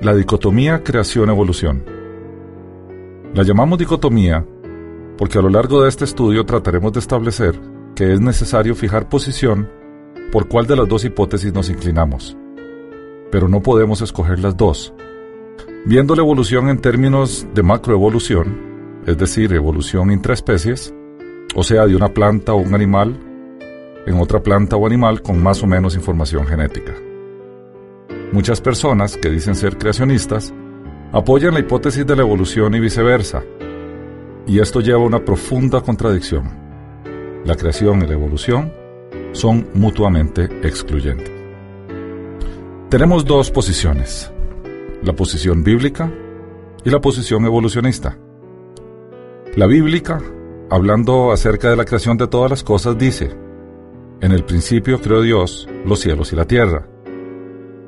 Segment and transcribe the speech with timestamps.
[0.00, 1.84] La dicotomía creación-evolución.
[3.32, 4.44] La llamamos dicotomía
[5.16, 9.68] porque a lo largo de este estudio trataremos de establecer que es necesario fijar posición
[10.30, 12.36] por cuál de las dos hipótesis nos inclinamos.
[13.30, 14.94] Pero no podemos escoger las dos.
[15.84, 20.94] Viendo la evolución en términos de macroevolución, es decir, evolución intraespecies,
[21.54, 23.18] o sea, de una planta o un animal
[24.06, 26.94] en otra planta o animal con más o menos información genética.
[28.32, 30.54] Muchas personas que dicen ser creacionistas
[31.12, 33.42] apoyan la hipótesis de la evolución y viceversa,
[34.46, 36.61] y esto lleva a una profunda contradicción.
[37.44, 38.72] La creación y la evolución
[39.32, 41.30] son mutuamente excluyentes.
[42.88, 44.30] Tenemos dos posiciones,
[45.02, 46.12] la posición bíblica
[46.84, 48.16] y la posición evolucionista.
[49.56, 50.20] La bíblica,
[50.70, 53.34] hablando acerca de la creación de todas las cosas, dice,
[54.20, 56.86] en el principio creó Dios los cielos y la tierra.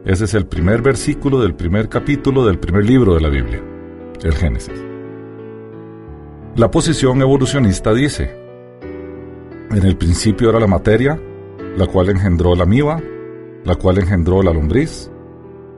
[0.05, 3.63] Ese es el primer versículo del primer capítulo del primer libro de la Biblia,
[4.21, 4.83] el Génesis.
[6.57, 8.44] La posición evolucionista dice,
[9.77, 11.21] en el principio era la materia,
[11.77, 13.01] la cual engendró la amiba,
[13.65, 15.11] la cual engendró la lombriz,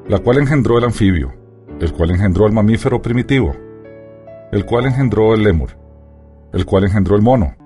[0.08, 1.33] la cual engendró el anfibio,
[1.80, 3.56] el cual engendró el mamífero primitivo,
[4.53, 5.70] el cual engendró el lémur,
[6.53, 7.56] el cual engendró el mono,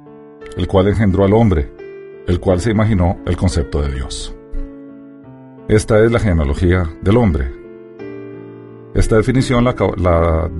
[0.56, 1.72] el cual engendró al hombre,
[2.26, 4.34] el cual se imaginó el concepto de Dios.
[5.68, 7.52] Esta es la genealogía del hombre.
[8.94, 10.50] Esta definición la, la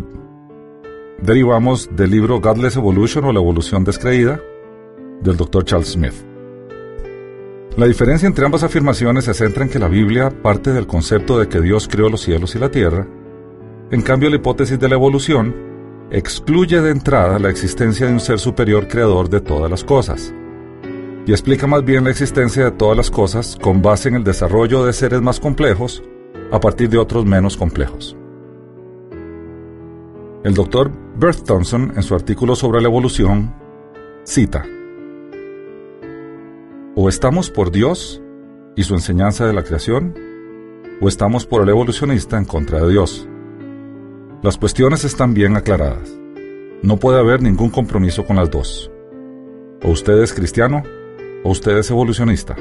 [1.22, 4.40] derivamos del libro Godless Evolution o la evolución descreída
[5.20, 5.64] del Dr.
[5.64, 6.14] Charles Smith.
[7.76, 11.48] La diferencia entre ambas afirmaciones se centra en que la Biblia parte del concepto de
[11.48, 13.06] que Dios creó los cielos y la tierra,
[13.90, 15.54] en cambio la hipótesis de la evolución
[16.10, 20.34] excluye de entrada la existencia de un ser superior creador de todas las cosas,
[21.26, 24.84] y explica más bien la existencia de todas las cosas con base en el desarrollo
[24.84, 26.02] de seres más complejos
[26.50, 28.16] a partir de otros menos complejos.
[30.42, 33.54] El doctor Bert Thompson, en su artículo sobre la evolución,
[34.24, 34.64] cita,
[37.02, 38.20] O estamos por Dios
[38.76, 40.14] y su enseñanza de la creación,
[41.00, 43.26] o estamos por el evolucionista en contra de Dios.
[44.42, 46.14] Las cuestiones están bien aclaradas.
[46.82, 48.90] No puede haber ningún compromiso con las dos.
[49.82, 50.82] O usted es cristiano,
[51.42, 52.54] o usted es evolucionista.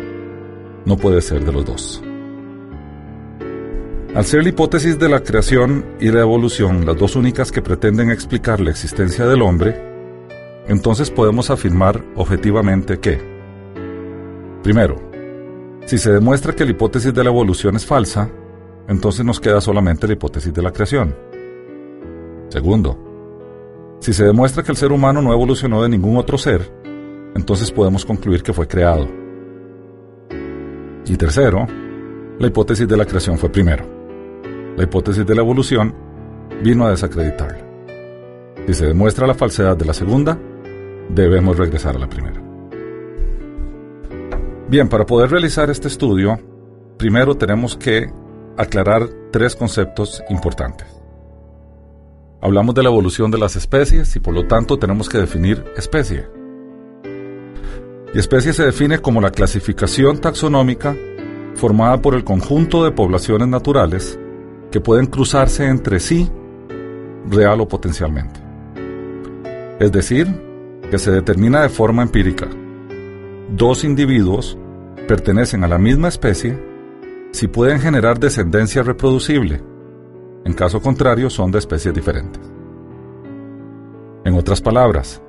[0.86, 2.02] No puede ser de los dos.
[4.16, 8.10] Al ser la hipótesis de la creación y la evolución las dos únicas que pretenden
[8.10, 9.76] explicar la existencia del hombre,
[10.70, 13.38] entonces podemos afirmar objetivamente que,
[14.64, 14.96] primero,
[15.86, 18.30] si se demuestra que la hipótesis de la evolución es falsa,
[18.88, 21.16] entonces nos queda solamente la hipótesis de la creación.
[22.50, 22.98] Segundo,
[24.00, 26.72] si se demuestra que el ser humano no evolucionó de ningún otro ser,
[27.36, 29.08] entonces podemos concluir que fue creado.
[31.06, 31.66] Y tercero,
[32.38, 34.00] la hipótesis de la creación fue primero
[34.80, 35.94] la hipótesis de la evolución
[36.64, 37.60] vino a desacreditarla.
[38.66, 40.40] Si se demuestra la falsedad de la segunda,
[41.10, 42.49] debemos regresar a la primera.
[44.70, 46.40] Bien, para poder realizar este estudio,
[47.00, 48.14] primero tenemos que
[48.56, 50.86] aclarar tres conceptos importantes.
[52.40, 56.28] Hablamos de la evolución de las especies y por lo tanto tenemos que definir especie.
[58.14, 60.96] Y especie se define como la clasificación taxonómica
[61.56, 64.20] formada por el conjunto de poblaciones naturales
[64.70, 66.30] que pueden cruzarse entre sí
[67.28, 68.40] real o potencialmente.
[69.80, 70.28] Es decir,
[70.92, 72.48] que se determina de forma empírica.
[73.56, 74.58] Dos individuos
[75.08, 76.58] pertenecen a la misma especie
[77.32, 79.62] si pueden generar descendencia reproducible.
[80.46, 82.42] En caso contrario, son de especies diferentes.
[84.24, 85.22] En otras palabras,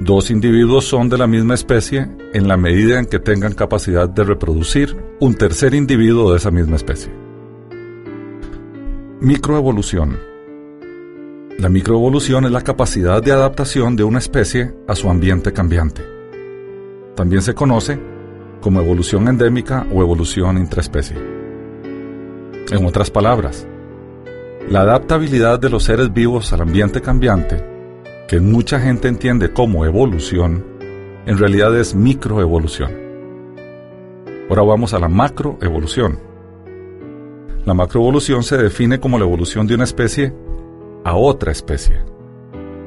[0.00, 4.22] dos individuos son de la misma especie en la medida en que tengan capacidad de
[4.22, 7.12] reproducir un tercer individuo de esa misma especie.
[9.20, 10.16] Microevolución.
[11.58, 16.15] La microevolución es la capacidad de adaptación de una especie a su ambiente cambiante.
[17.16, 17.98] También se conoce
[18.60, 21.16] como evolución endémica o evolución intraespecie.
[22.70, 23.66] En otras palabras,
[24.68, 27.64] la adaptabilidad de los seres vivos al ambiente cambiante,
[28.28, 30.64] que mucha gente entiende como evolución,
[31.24, 32.90] en realidad es microevolución.
[34.50, 36.20] Ahora vamos a la macroevolución.
[37.64, 40.34] La macroevolución se define como la evolución de una especie
[41.02, 41.96] a otra especie.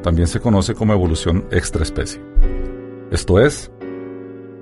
[0.04, 2.22] También se conoce como evolución extraespecie.
[3.12, 3.72] Esto es,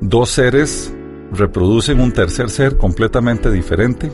[0.02, 0.94] dos seres
[1.32, 4.12] reproducen un tercer ser completamente diferente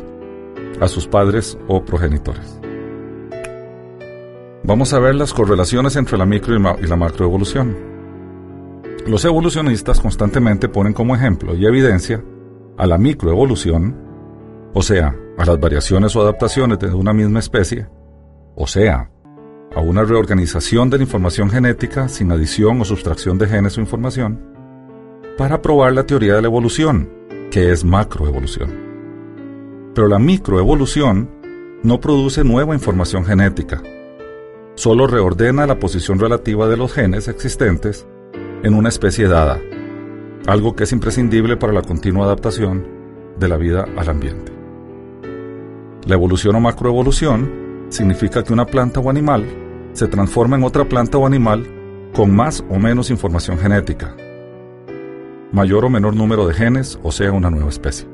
[0.79, 2.59] a sus padres o progenitores.
[4.63, 7.75] Vamos a ver las correlaciones entre la micro y la macroevolución.
[9.05, 12.23] Los evolucionistas constantemente ponen como ejemplo y evidencia
[12.77, 13.95] a la microevolución,
[14.73, 17.87] o sea, a las variaciones o adaptaciones de una misma especie,
[18.55, 19.11] o sea,
[19.75, 24.52] a una reorganización de la información genética sin adición o sustracción de genes o información,
[25.37, 27.09] para probar la teoría de la evolución,
[27.49, 28.69] que es macroevolución.
[29.95, 31.29] Pero la microevolución
[31.83, 33.81] no produce nueva información genética,
[34.75, 38.07] solo reordena la posición relativa de los genes existentes
[38.63, 39.59] en una especie dada,
[40.47, 42.87] algo que es imprescindible para la continua adaptación
[43.37, 44.51] de la vida al ambiente.
[46.05, 49.45] La evolución o macroevolución significa que una planta o animal
[49.93, 51.65] se transforma en otra planta o animal
[52.13, 54.15] con más o menos información genética,
[55.53, 58.07] mayor o menor número de genes, o sea, una nueva especie,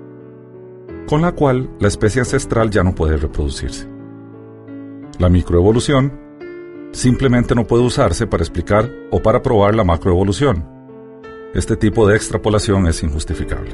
[1.08, 3.88] con la cual la especie ancestral ya no puede reproducirse.
[5.18, 6.12] La microevolución
[6.92, 10.66] simplemente no puede usarse para explicar o para probar la macroevolución.
[11.54, 13.72] Este tipo de extrapolación es injustificable.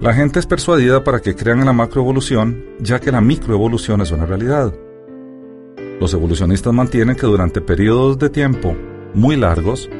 [0.00, 4.12] La gente es persuadida para que crean en la macroevolución, ya que la microevolución es
[4.12, 4.72] una realidad.
[6.00, 8.76] Los evolucionistas mantienen que durante periodos de tiempo
[9.12, 9.90] muy largos,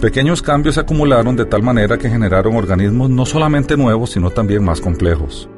[0.00, 4.64] pequeños cambios se acumularon de tal manera que generaron organismos no solamente nuevos, sino también
[4.64, 5.48] más complejos.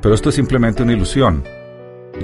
[0.00, 1.44] Pero esto es simplemente una ilusión,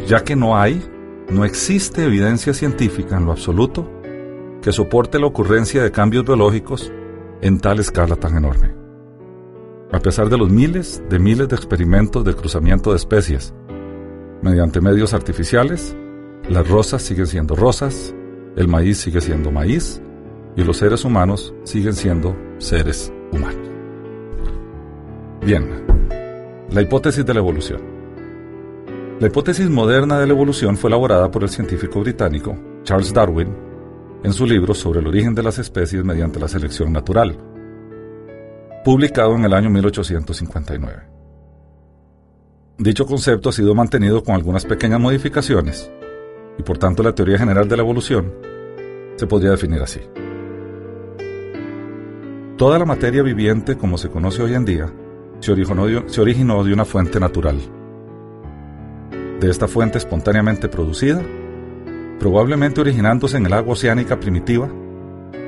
[0.06, 0.82] ya que no hay,
[1.28, 3.88] no existe evidencia científica en lo absoluto
[4.62, 6.90] que soporte la ocurrencia de cambios biológicos
[7.42, 8.74] en tal escala tan enorme.
[9.92, 13.52] A pesar de los miles de miles de experimentos de cruzamiento de especies,
[14.40, 15.94] mediante medios artificiales,
[16.48, 18.14] las rosas siguen siendo rosas,
[18.56, 20.00] el maíz sigue siendo maíz
[20.56, 23.68] y los seres humanos siguen siendo seres humanos.
[25.44, 25.68] Bien,
[26.70, 27.80] la hipótesis de la evolución.
[29.18, 33.54] La hipótesis moderna de la evolución fue elaborada por el científico británico Charles Darwin
[34.24, 37.36] en su libro sobre el origen de las especies mediante la selección natural,
[38.84, 41.02] publicado en el año 1859.
[42.78, 45.90] Dicho concepto ha sido mantenido con algunas pequeñas modificaciones,
[46.58, 48.32] y por tanto la teoría general de la evolución
[49.16, 50.00] se podría definir así.
[52.56, 54.92] Toda la materia viviente como se conoce hoy en día
[55.40, 57.58] se originó, de, de una fuente natural.
[59.40, 61.22] De esta fuente espontáneamente producida,
[62.20, 64.70] probablemente originándose en el agua oceánica primitiva,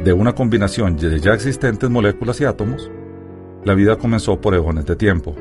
[0.02, 2.90] de una combinación de ya existentes moléculas y átomos,
[3.64, 5.36] la vida comenzó por eones de tiempo.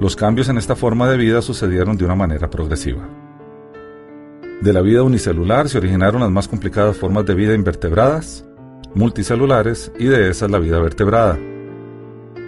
[0.00, 3.08] Los cambios en esta forma de vida sucedieron de una manera progresiva.
[4.60, 8.47] De la vida unicelular se originaron las más complicadas formas de vida invertebradas,
[8.94, 11.38] multicelulares y de esas la vida vertebrada.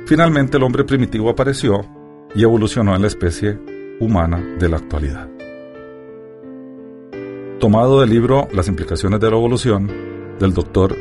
[0.07, 1.81] Finalmente el hombre primitivo apareció
[2.35, 3.59] y evolucionó en la especie
[4.01, 5.29] humana de la actualidad.
[7.59, 9.91] Tomado del libro Las implicaciones de la evolución
[10.39, 10.97] del doctor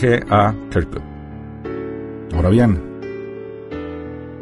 [0.00, 0.24] G.
[0.30, 0.54] A.
[0.70, 1.02] Kirkwood.
[2.34, 2.80] Ahora bien,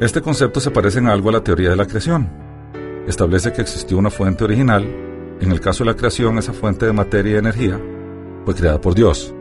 [0.00, 2.28] este concepto se parece en algo a la teoría de la creación.
[3.06, 4.84] Establece que existió una fuente original
[5.40, 7.80] en el caso de la creación, esa fuente de materia y energía
[8.44, 9.34] fue creada por Dios.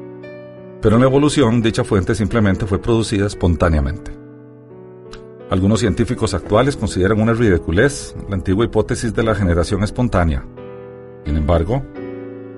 [0.81, 4.11] Pero en la evolución, dicha fuente simplemente fue producida espontáneamente.
[5.49, 10.45] Algunos científicos actuales consideran una ridiculez la antigua hipótesis de la generación espontánea.
[11.25, 11.83] Sin embargo,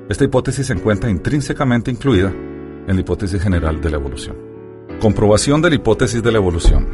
[0.09, 4.35] esta hipótesis se encuentra intrínsecamente incluida en la hipótesis general de la evolución.
[4.99, 6.85] Comprobación de la hipótesis de la evolución.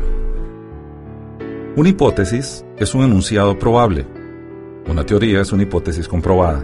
[1.75, 4.07] Una hipótesis es un enunciado probable,
[4.87, 6.63] una teoría es una hipótesis comprobada.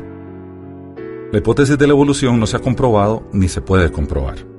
[1.32, 4.53] La hipótesis de la evolución no se ha comprobado ni se puede comprobar.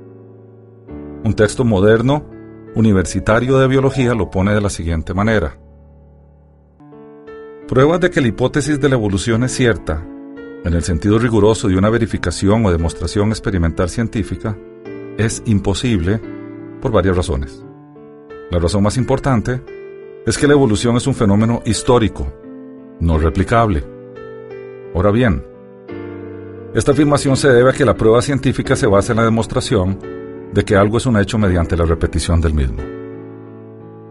[1.25, 2.23] Un texto moderno,
[2.75, 5.57] universitario de biología lo pone de la siguiente manera.
[7.67, 10.05] Pruebas de que la hipótesis de la evolución es cierta,
[10.63, 14.55] en el sentido riguroso de una verificación o demostración experimental científica,
[15.17, 16.21] es imposible
[16.79, 17.65] por varias razones.
[18.51, 19.63] La razón más importante
[20.27, 22.31] es que la evolución es un fenómeno histórico,
[22.99, 23.83] no replicable.
[24.93, 25.43] Ahora bien,
[26.75, 30.14] esta afirmación se debe a que la prueba científica se basa en la demostración
[30.53, 32.81] de que algo es un hecho mediante la repetición del mismo.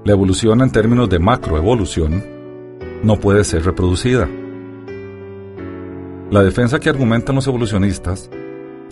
[0.04, 2.22] La evolución en términos de macroevolución
[3.02, 4.28] no puede ser reproducida.
[6.30, 8.30] La defensa que argumentan los evolucionistas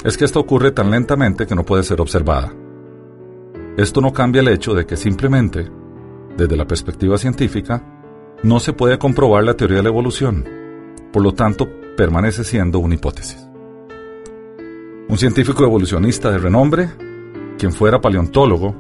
[0.04, 2.52] es que esto ocurre tan lentamente que no puede ser observada.
[3.76, 5.70] Esto no cambia el hecho de que simplemente,
[6.36, 7.82] desde la perspectiva científica,
[8.42, 10.44] no se puede comprobar la teoría de la evolución,
[11.12, 13.46] por lo tanto permanece siendo una hipótesis.
[15.08, 16.88] Un científico evolucionista de renombre,
[17.62, 18.74] quien fuera paleontólogo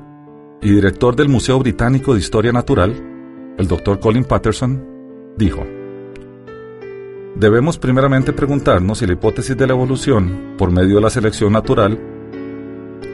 [0.60, 2.92] y director del Museo Británico de Historia Natural,
[3.56, 4.00] el Dr.
[4.00, 4.84] Colin Patterson,
[5.36, 5.64] dijo,
[7.36, 11.96] Debemos primeramente preguntarnos si la hipótesis de la evolución por medio de la selección natural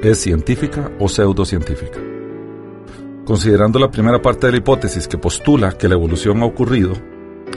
[0.03, 2.01] es científica o pseudocientífica.
[3.27, 6.95] Considerando la primera parte de la hipótesis que postula que la evolución ha ocurrido,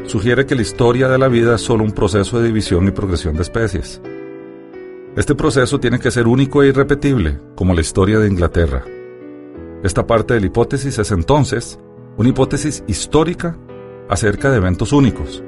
[0.06, 3.38] sugiere que la historia de la vida es solo un proceso de división y progresión
[3.38, 4.02] de especies.
[5.14, 8.86] Este proceso tiene que ser único e irrepetible, como la historia de Inglaterra.
[9.84, 11.78] Esta parte de la hipótesis es entonces
[12.16, 13.58] una hipótesis histórica
[14.08, 15.44] acerca de eventos únicos.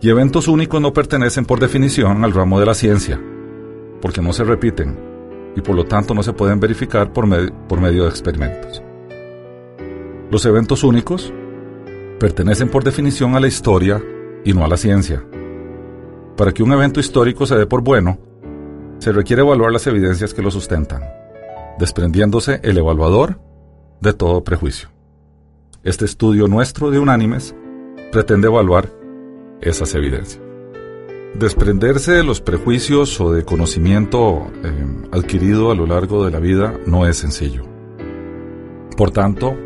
[0.00, 3.20] Y eventos únicos no pertenecen por definición al ramo de la ciencia,
[4.00, 4.98] porque no se repiten
[5.54, 7.26] y por lo tanto no se pueden verificar por,
[7.66, 8.82] por medio de experimentos.
[10.30, 11.34] Los eventos únicos
[12.18, 14.02] pertenecen por definición a la historia
[14.42, 15.22] y no a la ciencia.
[16.34, 18.29] Para que un evento histórico se dé por bueno,
[19.00, 21.02] se requiere evaluar las evidencias que lo sustentan,
[21.78, 23.40] desprendiéndose el evaluador
[24.00, 24.90] de todo prejuicio.
[25.82, 27.54] Este estudio nuestro de unánimes
[28.12, 28.92] pretende evaluar
[29.62, 30.42] esas evidencias.
[31.34, 36.78] Desprenderse de los prejuicios o de conocimiento eh, adquirido a lo largo de la vida
[36.86, 37.64] no es sencillo.
[38.96, 39.56] Por tanto,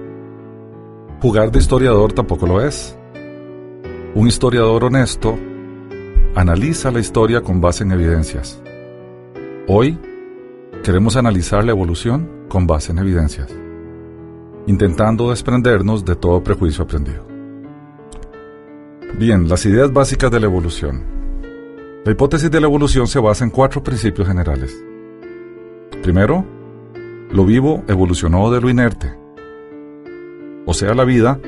[1.20, 2.96] jugar de historiador tampoco lo es.
[4.14, 5.36] Un historiador honesto
[6.36, 8.62] analiza la historia con base en evidencias.
[9.66, 9.98] Hoy
[10.82, 13.48] queremos analizar la evolución con base en evidencias,
[14.66, 17.26] intentando desprendernos de todo prejuicio aprendido.
[19.18, 21.02] Bien, las ideas básicas de la evolución.
[22.04, 24.76] La hipótesis de la evolución se basa en cuatro principios generales.
[26.02, 26.44] Primero,
[27.30, 29.16] lo vivo evolucionó de lo inerte.
[30.66, 31.40] O sea, la vida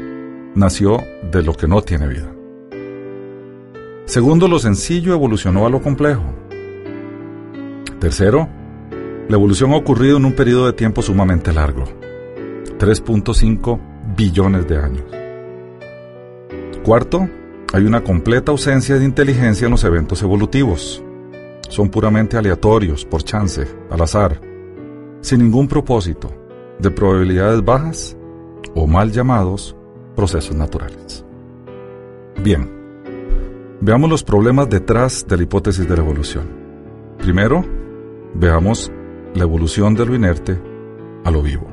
[0.54, 2.32] nació de lo que no tiene vida.
[4.06, 6.46] Segundo, lo sencillo evolucionó a lo complejo.
[8.00, 8.49] Tercero,
[9.29, 11.85] la evolución ha ocurrido en un periodo de tiempo sumamente largo,
[12.79, 13.81] 3.5
[14.17, 15.05] billones de años.
[16.85, 17.29] Cuarto,
[17.73, 21.03] hay una completa ausencia de inteligencia en los eventos evolutivos.
[21.69, 24.41] Son puramente aleatorios, por chance, al azar,
[25.23, 26.31] sin ningún propósito,
[26.79, 28.17] de probabilidades bajas
[28.75, 29.75] o mal llamados
[30.15, 31.25] procesos naturales.
[32.43, 32.71] Bien,
[33.81, 36.47] veamos los problemas detrás de la hipótesis de la evolución.
[37.19, 37.65] Primero,
[38.38, 38.93] veamos
[39.35, 40.59] la evolución de lo inerte
[41.25, 41.66] a lo vivo.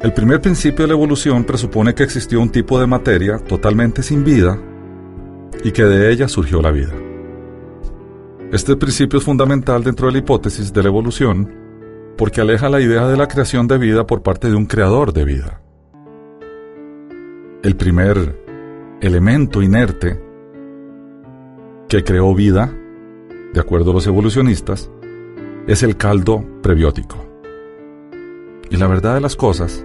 [0.00, 4.24] El primer principio de la evolución presupone que existió un tipo de materia totalmente sin
[4.24, 4.58] vida
[5.64, 6.92] y que de ella surgió la vida.
[8.52, 11.50] Este principio es fundamental dentro de la hipótesis de la evolución
[12.16, 15.24] porque aleja la idea de la creación de vida por parte de un creador de
[15.24, 15.60] vida.
[17.62, 18.40] El primer
[19.00, 20.20] elemento inerte
[21.88, 22.72] que creó vida,
[23.52, 24.90] de acuerdo a los evolucionistas,
[25.66, 27.24] es el caldo prebiótico.
[28.70, 29.84] Y la verdad de las cosas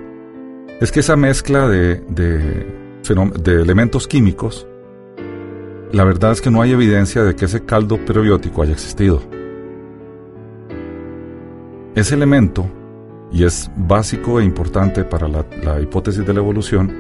[0.79, 4.67] es que esa mezcla de, de, elementos químicos,
[5.91, 9.21] la verdad es que no hay evidencia de que ese caldo prebiótico haya existido.
[11.93, 12.65] Ese elemento,
[13.31, 16.91] y es básico e importante para la, hipótesis de la evolución,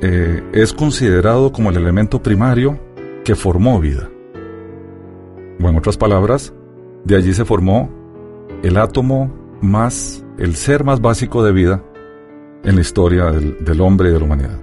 [0.00, 2.78] eh, es considerado como el elemento primario
[3.24, 4.08] que formó vida.
[5.60, 6.52] O en otras palabras,
[7.06, 7.88] de allí se formó
[8.64, 11.84] el átomo más, el ser más básico de vida
[12.64, 14.60] en la historia del, hombre y de la humanidad.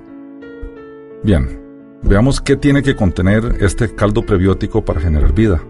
[1.23, 1.61] Bien,
[2.03, 5.63] veamos qué tiene que contener este caldo prebiótico para generar vida.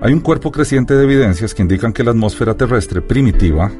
[0.00, 3.72] Hay un cuerpo creciente de evidencias que indican que la atmósfera terrestre primitiva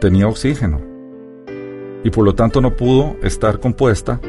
[0.00, 0.80] tenía oxígeno
[2.02, 4.20] y por lo tanto no pudo estar compuesta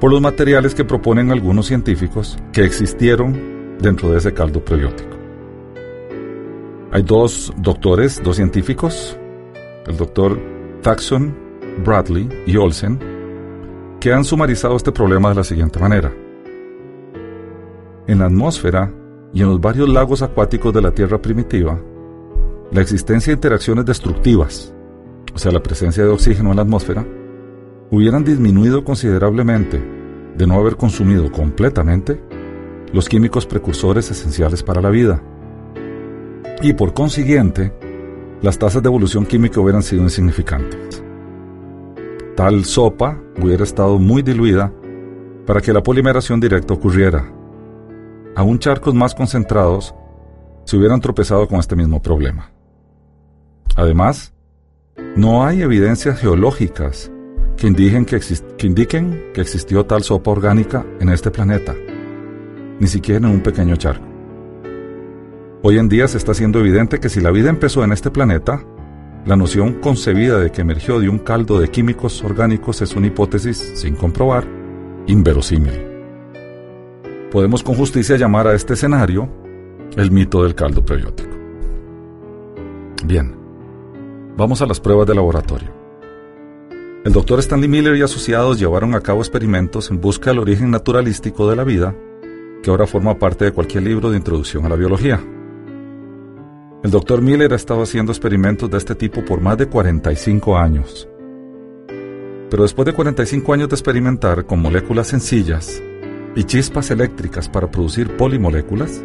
[0.00, 5.19] por los materiales que proponen algunos científicos que existieron dentro de ese caldo prebiótico.
[6.92, 9.16] Hay dos doctores, dos científicos,
[9.86, 10.36] el doctor
[10.82, 11.36] Thaxon,
[11.84, 12.98] Bradley y Olsen,
[14.00, 16.12] que han sumarizado este problema de la siguiente manera.
[18.08, 18.92] En la atmósfera
[19.32, 21.80] y en los varios lagos acuáticos de la Tierra primitiva,
[22.72, 24.74] la existencia de interacciones destructivas,
[25.32, 27.06] o sea, la presencia de oxígeno en la atmósfera,
[27.92, 29.80] hubieran disminuido considerablemente
[30.36, 32.20] de no haber consumido completamente
[32.92, 35.22] los químicos precursores esenciales para la vida
[36.62, 37.72] y por consiguiente,
[38.42, 41.02] las tasas de evolución química hubieran sido insignificantes.
[42.36, 44.72] Tal sopa hubiera estado muy diluida
[45.46, 47.30] para que la polimeración directa ocurriera.
[48.36, 49.94] Aún charcos más concentrados
[50.64, 52.50] se hubieran tropezado con este mismo problema.
[53.76, 54.32] Además,
[55.16, 57.10] no hay evidencias geológicas
[57.56, 58.20] que indiquen que,
[58.56, 61.74] que indiquen que existió tal sopa orgánica en este planeta,
[62.78, 64.09] ni siquiera en un pequeño charco.
[65.62, 68.64] Hoy en día se está haciendo evidente que si la vida empezó en este planeta,
[69.26, 73.72] la noción concebida de que emergió de un caldo de químicos orgánicos es una hipótesis,
[73.74, 74.46] sin comprobar,
[75.06, 75.78] inverosímil.
[77.30, 79.28] Podemos con justicia llamar a este escenario
[79.98, 81.36] el mito del caldo prebiótico.
[83.04, 83.36] Bien,
[84.38, 85.68] vamos a las pruebas de laboratorio.
[87.04, 91.50] El doctor Stanley Miller y asociados llevaron a cabo experimentos en busca del origen naturalístico
[91.50, 91.94] de la vida,
[92.62, 95.20] que ahora forma parte de cualquier libro de introducción a la biología.
[96.82, 101.06] El doctor Miller ha estado haciendo experimentos de este tipo por más de 45 años.
[102.48, 105.82] Pero después de 45 años de experimentar con moléculas sencillas
[106.34, 109.04] y chispas eléctricas para producir polimoléculas,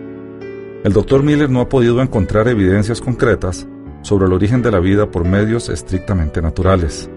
[0.85, 3.67] el doctor Miller no ha podido encontrar evidencias concretas
[4.03, 7.09] sobre el origen de la vida por medios estrictamente naturales.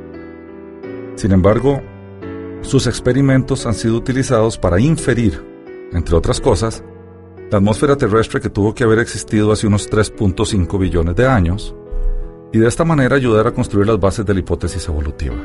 [1.15, 1.81] Sin embargo,
[2.63, 5.41] sus experimentos han sido utilizados para inferir,
[5.93, 6.83] entre otras cosas,
[7.51, 11.75] la atmósfera terrestre que tuvo que haber existido hace unos 3.5 billones de años,
[12.53, 15.37] y de esta manera ayudar a construir las bases de la hipótesis evolutiva.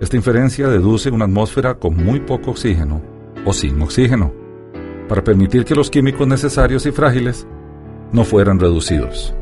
[0.00, 3.02] Esta inferencia deduce una atmósfera con muy poco oxígeno
[3.44, 4.32] o sin oxígeno,
[5.08, 7.46] para permitir que los químicos necesarios y frágiles
[8.12, 9.34] no fueran reducidos,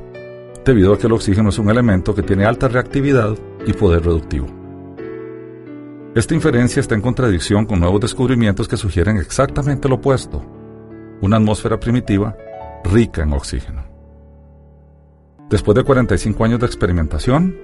[0.65, 4.47] debido a que el oxígeno es un elemento que tiene alta reactividad y poder reductivo.
[6.15, 10.43] Esta inferencia está en contradicción con nuevos descubrimientos que sugieren exactamente lo opuesto,
[11.21, 12.37] una atmósfera primitiva
[12.85, 13.85] rica en oxígeno.
[15.51, 17.57] Después de 45 años de experimentación,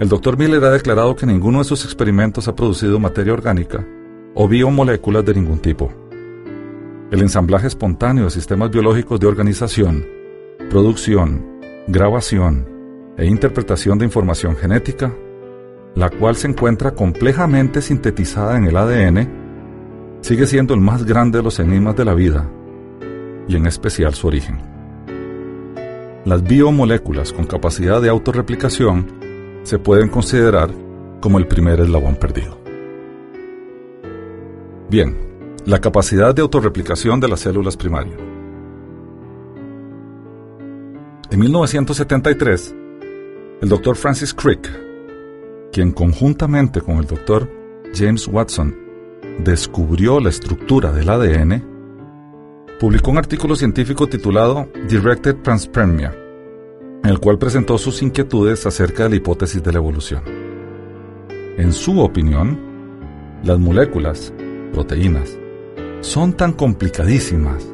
[0.00, 0.36] el Dr.
[0.38, 3.86] Miller ha declarado que ninguno de sus experimentos ha producido materia orgánica
[4.34, 5.92] o biomoléculas de ningún tipo.
[7.10, 10.06] El ensamblaje espontáneo de sistemas biológicos de organización,
[10.70, 12.66] producción, grabación
[13.18, 15.14] e interpretación de información genética
[15.94, 21.44] la cual se encuentra complejamente sintetizada en el ADN, sigue siendo el más grande de
[21.44, 22.48] los enigmas de la vida,
[23.48, 24.60] y en especial su origen.
[26.24, 29.06] Las biomoléculas con capacidad de autorreplicación
[29.64, 30.70] se pueden considerar
[31.20, 32.58] como el primer eslabón perdido.
[34.88, 35.16] Bien,
[35.64, 38.18] la capacidad de autorreplicación de las células primarias.
[41.30, 42.74] En 1973,
[43.62, 44.82] el doctor Francis Crick
[45.72, 47.50] quien conjuntamente con el doctor
[47.94, 48.76] James Watson
[49.42, 51.64] descubrió la estructura del ADN,
[52.82, 56.12] publicó un artículo científico titulado Directed Transpermia,
[57.04, 60.24] en el cual presentó sus inquietudes acerca de la hipótesis de la evolución.
[61.58, 62.58] En su opinión,
[63.44, 64.34] las moléculas,
[64.72, 65.38] proteínas,
[66.00, 67.64] son tan complicadísimas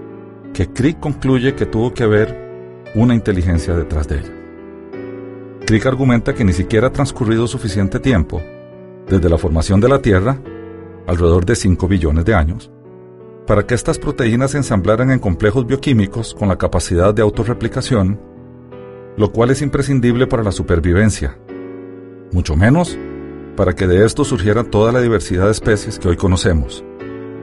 [0.53, 4.33] que Crick concluye que tuvo que haber una inteligencia detrás de ellas.
[5.65, 8.43] Crick argumenta que ni siquiera ha transcurrido suficiente tiempo,
[9.09, 10.39] desde la formación de la Tierra,
[11.07, 12.71] alrededor de 5 billones de años,
[13.49, 18.21] para que estas proteínas se ensamblaran en complejos bioquímicos con la capacidad de autorreplicación,
[19.17, 21.39] lo cual es imprescindible para la supervivencia,
[22.31, 22.99] mucho menos
[23.57, 26.85] para que de esto surgiera toda la diversidad de especies que hoy conocemos,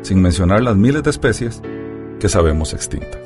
[0.03, 1.63] sin mencionar las miles de especies
[2.19, 3.19] que sabemos extintas.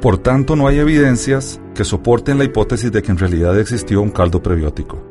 [0.00, 4.10] Por tanto, no hay evidencias que soporten la hipótesis de que en realidad existió un
[4.10, 5.02] caldo prebiótico.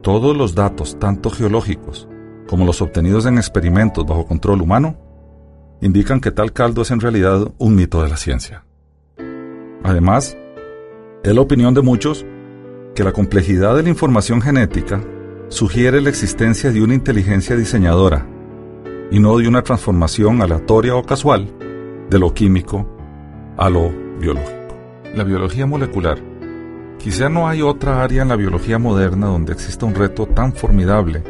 [0.00, 2.08] Todos los datos, tanto geológicos
[2.48, 4.96] como los obtenidos en experimentos bajo control humano,
[5.80, 8.64] indican que tal caldo es en realidad un mito de la ciencia.
[9.84, 10.36] Además,
[11.22, 12.26] es la opinión de muchos
[12.94, 15.00] que la complejidad de la información genética
[15.48, 18.26] sugiere la existencia de una inteligencia diseñadora
[19.10, 21.48] y no de una transformación aleatoria o casual
[22.10, 22.88] de lo químico
[23.56, 24.76] a lo biológico.
[25.14, 26.18] La biología molecular.
[26.98, 31.22] Quizá no hay otra área en la biología moderna donde exista un reto tan formidable,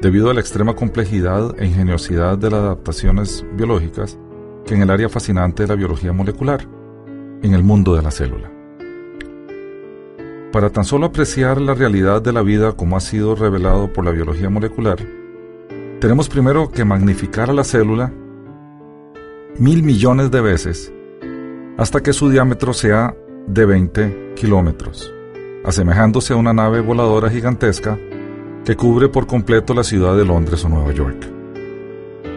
[0.00, 4.18] debido a la extrema complejidad e ingeniosidad de las adaptaciones biológicas,
[4.64, 6.66] que en el área fascinante de la biología molecular,
[7.42, 8.50] en el mundo de la célula.
[10.52, 14.10] Para tan solo apreciar la realidad de la vida como ha sido revelado por la
[14.10, 14.98] biología molecular,
[16.00, 18.12] tenemos primero que magnificar a la célula
[19.58, 20.92] mil millones de veces
[21.78, 23.14] hasta que su diámetro sea
[23.46, 25.12] de 20 kilómetros,
[25.64, 27.98] asemejándose a una nave voladora gigantesca
[28.66, 31.30] que cubre por completo la ciudad de Londres o Nueva York.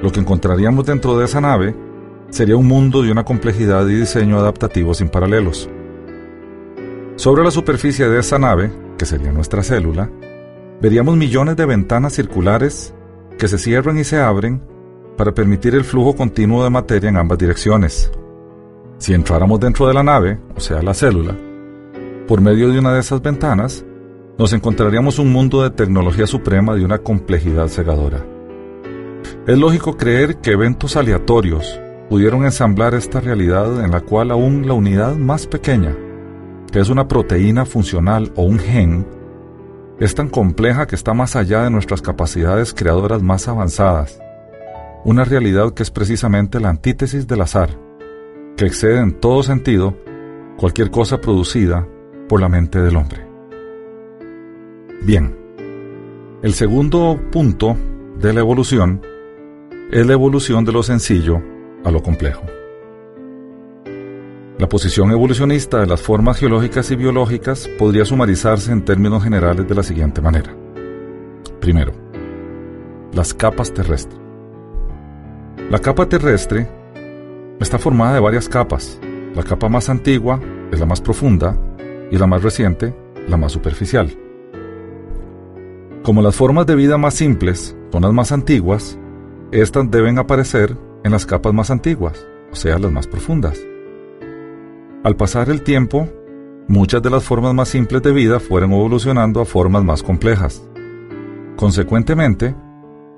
[0.04, 1.76] Lo que encontraríamos dentro de esa nave
[2.30, 5.68] sería un mundo de una complejidad y diseño adaptativo sin paralelos.
[7.16, 10.08] Sobre la superficie de esa nave, que sería nuestra célula,
[10.80, 12.94] veríamos millones de ventanas circulares
[13.40, 14.62] que se cierran y se abren
[15.18, 18.12] para permitir el flujo continuo de materia en ambas direcciones.
[19.00, 21.36] Si entráramos dentro de la nave, o sea, la célula,
[22.28, 23.84] por medio de una de esas ventanas,
[24.40, 28.26] nos encontraríamos un mundo de tecnología suprema de una complejidad cegadora.
[29.46, 31.78] Es lógico creer que eventos aleatorios
[32.10, 35.94] pudieron ensamblar esta realidad en la cual aún la unidad más pequeña,
[36.72, 39.06] que es una proteína funcional o un gen,
[40.00, 44.22] es tan compleja que está más allá de nuestras capacidades creadoras más avanzadas.
[45.04, 47.78] Una realidad que es precisamente la antítesis del azar,
[48.56, 49.98] que excede en todo sentido
[50.58, 51.86] cualquier cosa producida
[52.30, 53.29] por la mente del hombre.
[55.02, 55.34] Bien,
[56.42, 57.78] el segundo punto
[58.20, 59.02] de la evolución
[59.92, 61.42] es la evolución de lo sencillo
[61.86, 62.44] a lo complejo.
[64.58, 69.74] La posición evolucionista de las formas geológicas y biológicas podría sumarizarse en términos generales de
[69.74, 70.54] la siguiente manera.
[71.62, 71.94] Primero,
[73.14, 74.20] las capas terrestres.
[75.70, 76.70] La capa terrestre
[77.62, 79.00] está formada de varias capas.
[79.34, 81.58] La capa más antigua es la más profunda
[82.12, 82.94] y la más reciente
[83.30, 84.29] la más superficial.
[86.04, 88.98] Como las formas de vida más simples son las más antiguas,
[89.52, 93.60] estas deben aparecer en las capas más antiguas, o sea, las más profundas.
[95.04, 96.08] Al pasar el tiempo,
[96.70, 100.66] muchas de las formas más simples de vida fueron evolucionando a formas más complejas.
[101.58, 102.56] Consecuentemente,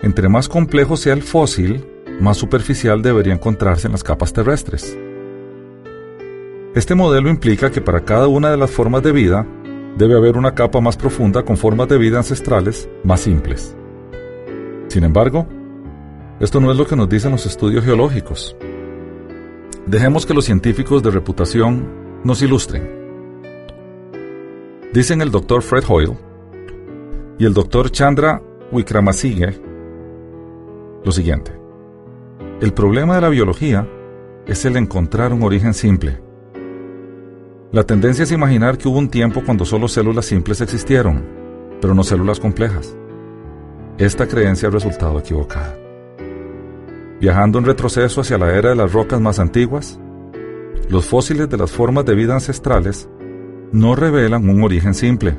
[0.01, 1.85] entre más complejo sea el fósil,
[2.19, 4.97] más superficial debería encontrarse en las capas terrestres.
[6.73, 9.45] Este modelo implica que para cada una de las formas de vida
[9.97, 13.75] debe haber una capa más profunda con formas de vida ancestrales más simples.
[14.87, 15.47] Sin embargo,
[16.39, 18.55] esto no es lo que nos dicen los estudios geológicos.
[19.85, 21.87] Dejemos que los científicos de reputación
[22.23, 23.01] nos ilustren.
[24.93, 25.61] Dicen el Dr.
[25.61, 26.17] Fred Hoyle
[27.37, 27.91] y el Dr.
[27.91, 29.71] Chandra Wickramasinghe
[31.03, 31.51] lo siguiente.
[32.59, 33.87] El problema de la biología
[34.45, 36.21] es el encontrar un origen simple.
[37.71, 41.25] La tendencia es imaginar que hubo un tiempo cuando solo células simples existieron,
[41.79, 42.95] pero no células complejas.
[43.97, 45.77] Esta creencia ha resultado equivocada
[47.21, 49.99] viajando en retroceso hacia la era de las rocas más antiguas,
[50.89, 53.07] los fósiles de las formas de vida ancestrales
[53.71, 55.37] no revelan un origen simple.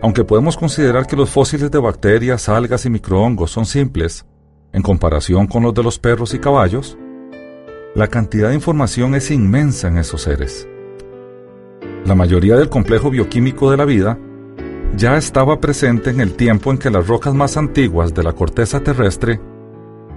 [0.00, 4.24] Aunque podemos considerar que los fósiles de bacterias, algas y microhongos son simples
[4.72, 6.96] en comparación con los de los perros y caballos,
[7.96, 10.68] la cantidad de información es inmensa en esos seres.
[12.04, 14.18] La mayoría del complejo bioquímico de la vida
[14.94, 18.80] ya estaba presente en el tiempo en que las rocas más antiguas de la corteza
[18.80, 19.40] terrestre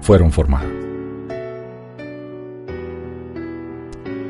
[0.02, 0.68] fueron formadas.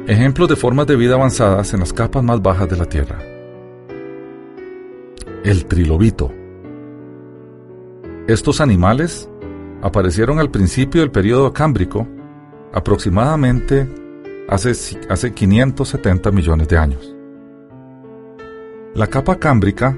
[0.05, 3.17] Ejemplos de formas de vida avanzadas en las capas más bajas de la Tierra.
[5.43, 6.31] El trilobito.
[8.27, 9.27] Estos animales
[9.81, 12.07] aparecieron al principio del periodo cámbrico,
[12.73, 13.87] aproximadamente
[14.47, 14.71] hace,
[15.09, 17.15] hace 570 millones de años.
[18.95, 19.97] La capa cámbrica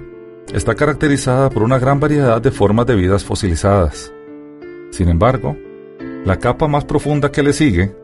[0.53, 4.13] está caracterizada por una gran variedad de formas de vidas fosilizadas.
[4.91, 5.55] Sin embargo,
[6.25, 7.95] la capa más profunda que le sigue,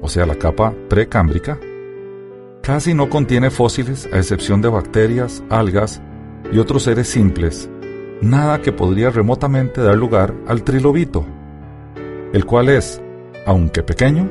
[0.00, 1.58] o sea, la capa precámbrica,
[2.62, 6.00] casi no contiene fósiles a excepción de bacterias, algas
[6.52, 7.68] y otros seres simples,
[8.22, 11.26] nada que podría remotamente dar lugar al trilobito,
[12.32, 13.02] el cual es,
[13.46, 14.30] aunque pequeño,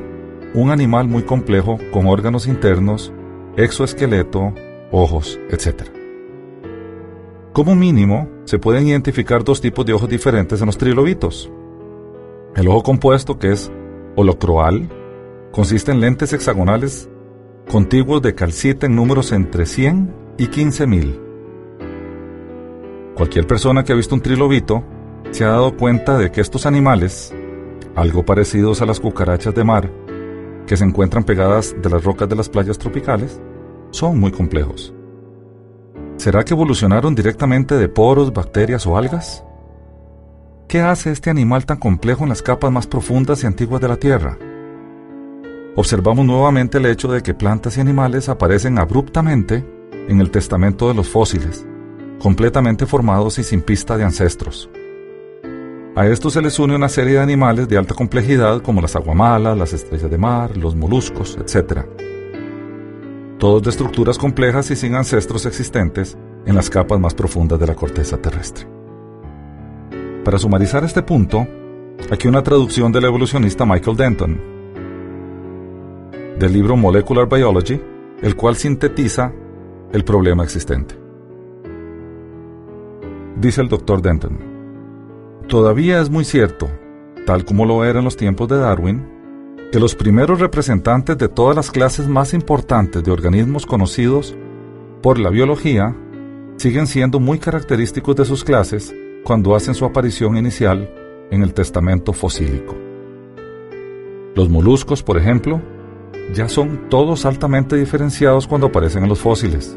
[0.54, 3.12] un animal muy complejo con órganos internos,
[3.56, 4.54] exoesqueleto,
[4.90, 5.82] ojos, etc.
[7.52, 11.50] Como mínimo, se pueden identificar dos tipos de ojos diferentes en los trilobitos.
[12.56, 13.70] El ojo compuesto, que es
[14.16, 14.88] holocroal,
[15.52, 17.08] consiste en lentes hexagonales
[17.70, 21.20] contiguos de calcita en números entre 100 y 15.000.
[23.14, 24.82] Cualquier persona que ha visto un trilobito
[25.30, 27.32] se ha dado cuenta de que estos animales,
[27.96, 29.90] algo parecidos a las cucarachas de mar,
[30.66, 33.40] que se encuentran pegadas de las rocas de las playas tropicales,
[33.90, 34.94] son muy complejos.
[36.16, 39.44] ¿Será que evolucionaron directamente de poros, bacterias o algas?
[40.68, 43.96] ¿Qué hace este animal tan complejo en las capas más profundas y antiguas de la
[43.96, 44.38] Tierra?
[45.76, 49.64] Observamos nuevamente el hecho de que plantas y animales aparecen abruptamente
[50.08, 51.66] en el testamento de los fósiles,
[52.20, 54.70] completamente formados y sin pista de ancestros.
[56.00, 59.58] A esto se les une una serie de animales de alta complejidad como las aguamalas,
[59.58, 61.80] las estrellas de mar, los moluscos, etc.
[63.38, 67.74] Todos de estructuras complejas y sin ancestros existentes en las capas más profundas de la
[67.74, 68.66] corteza terrestre.
[70.24, 71.46] Para sumarizar este punto,
[72.10, 74.40] aquí una traducción del evolucionista Michael Denton,
[76.38, 77.78] del libro Molecular Biology,
[78.22, 79.34] el cual sintetiza
[79.92, 80.94] el problema existente.
[83.36, 84.49] Dice el doctor Denton,
[85.50, 86.70] todavía es muy cierto,
[87.26, 89.04] tal como lo era en los tiempos de Darwin,
[89.72, 94.34] que los primeros representantes de todas las clases más importantes de organismos conocidos
[95.02, 95.94] por la biología
[96.56, 100.88] siguen siendo muy característicos de sus clases cuando hacen su aparición inicial
[101.32, 102.76] en el testamento fosílico.
[104.36, 105.60] Los moluscos, por ejemplo,
[106.32, 109.76] ya son todos altamente diferenciados cuando aparecen en los fósiles.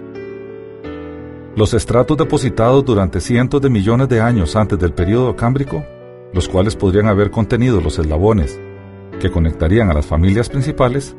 [1.56, 5.86] Los estratos depositados durante cientos de millones de años antes del período cámbrico,
[6.34, 8.60] los cuales podrían haber contenido los eslabones
[9.20, 11.16] que conectarían a las familias principales,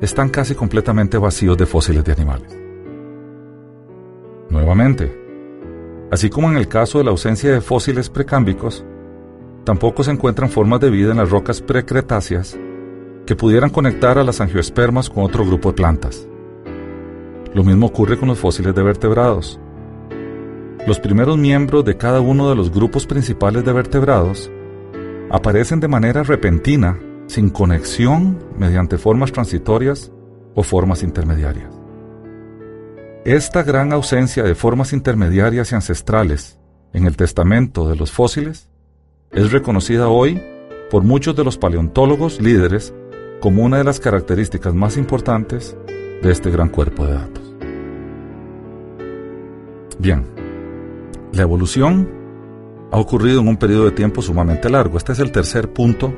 [0.00, 2.58] están casi completamente vacíos de fósiles de animales.
[4.48, 5.14] Nuevamente,
[6.10, 8.82] así como en el caso de la ausencia de fósiles precámbicos,
[9.64, 12.58] tampoco se encuentran formas de vida en las rocas precretáceas
[13.26, 16.26] que pudieran conectar a las angiospermas con otro grupo de plantas.
[17.52, 19.60] Lo mismo ocurre con los fósiles de vertebrados.
[20.86, 24.52] Los primeros miembros de cada uno de los grupos principales de vertebrados
[25.30, 26.96] aparecen de manera repentina,
[27.26, 30.12] sin conexión mediante formas transitorias
[30.54, 31.74] o formas intermediarias.
[33.24, 36.60] Esta gran ausencia de formas intermediarias y ancestrales
[36.92, 38.68] en el testamento de los fósiles
[39.32, 40.40] es reconocida hoy
[40.88, 42.94] por muchos de los paleontólogos líderes
[43.40, 45.76] como una de las características más importantes
[46.22, 47.54] de este gran cuerpo de datos.
[49.98, 50.35] Bien,
[51.36, 52.08] la evolución
[52.90, 54.96] ha ocurrido en un periodo de tiempo sumamente largo.
[54.96, 56.12] Este es el tercer punto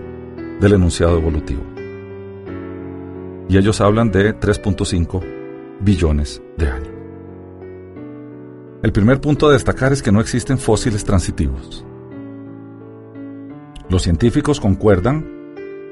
[0.61, 1.63] del enunciado evolutivo.
[3.49, 5.23] Y ellos hablan de 3.5
[5.81, 6.89] billones de años.
[8.83, 11.85] El primer punto a destacar es que no existen fósiles transitivos.
[13.89, 15.27] Los científicos concuerdan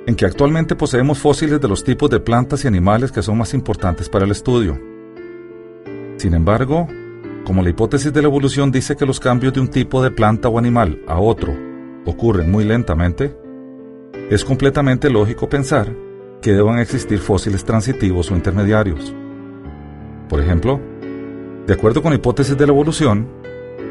[0.06, 3.54] en que actualmente poseemos fósiles de los tipos de plantas y animales que son más
[3.54, 4.78] importantes para el estudio.
[6.18, 6.86] Sin embargo,
[7.46, 10.48] como la hipótesis de la evolución dice que los cambios de un tipo de planta
[10.48, 11.54] o animal a otro
[12.04, 13.36] ocurren muy lentamente,
[14.28, 15.94] es completamente lógico pensar
[16.42, 19.14] que deban existir fósiles transitivos o intermediarios.
[20.28, 20.80] Por ejemplo,
[21.68, 23.28] de acuerdo con la hipótesis de la evolución,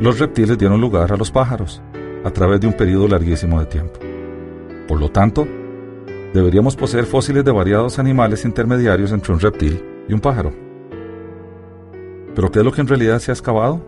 [0.01, 1.81] los reptiles dieron lugar a los pájaros
[2.25, 4.01] a través de un periodo larguísimo de tiempo.
[4.85, 5.47] Por lo tanto,
[6.33, 10.64] deberíamos poseer fósiles de variados animales intermediarios entre un reptil y un pájaro.
[12.35, 13.81] ¿Pero qué es lo que en realidad se ha excavado?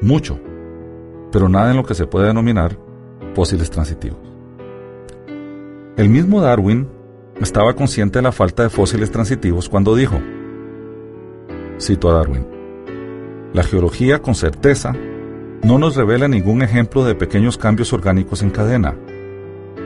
[0.00, 0.40] Mucho,
[1.30, 2.78] pero nada en lo que se puede denominar
[3.34, 4.18] fósiles transitivos.
[5.96, 6.88] El mismo Darwin
[7.40, 10.18] estaba consciente de la falta de fósiles transitivos cuando dijo,
[11.78, 12.46] cito a Darwin,
[13.52, 14.94] la geología, con certeza,
[15.62, 18.94] no nos revela ningún ejemplo de pequeños cambios orgánicos en cadena,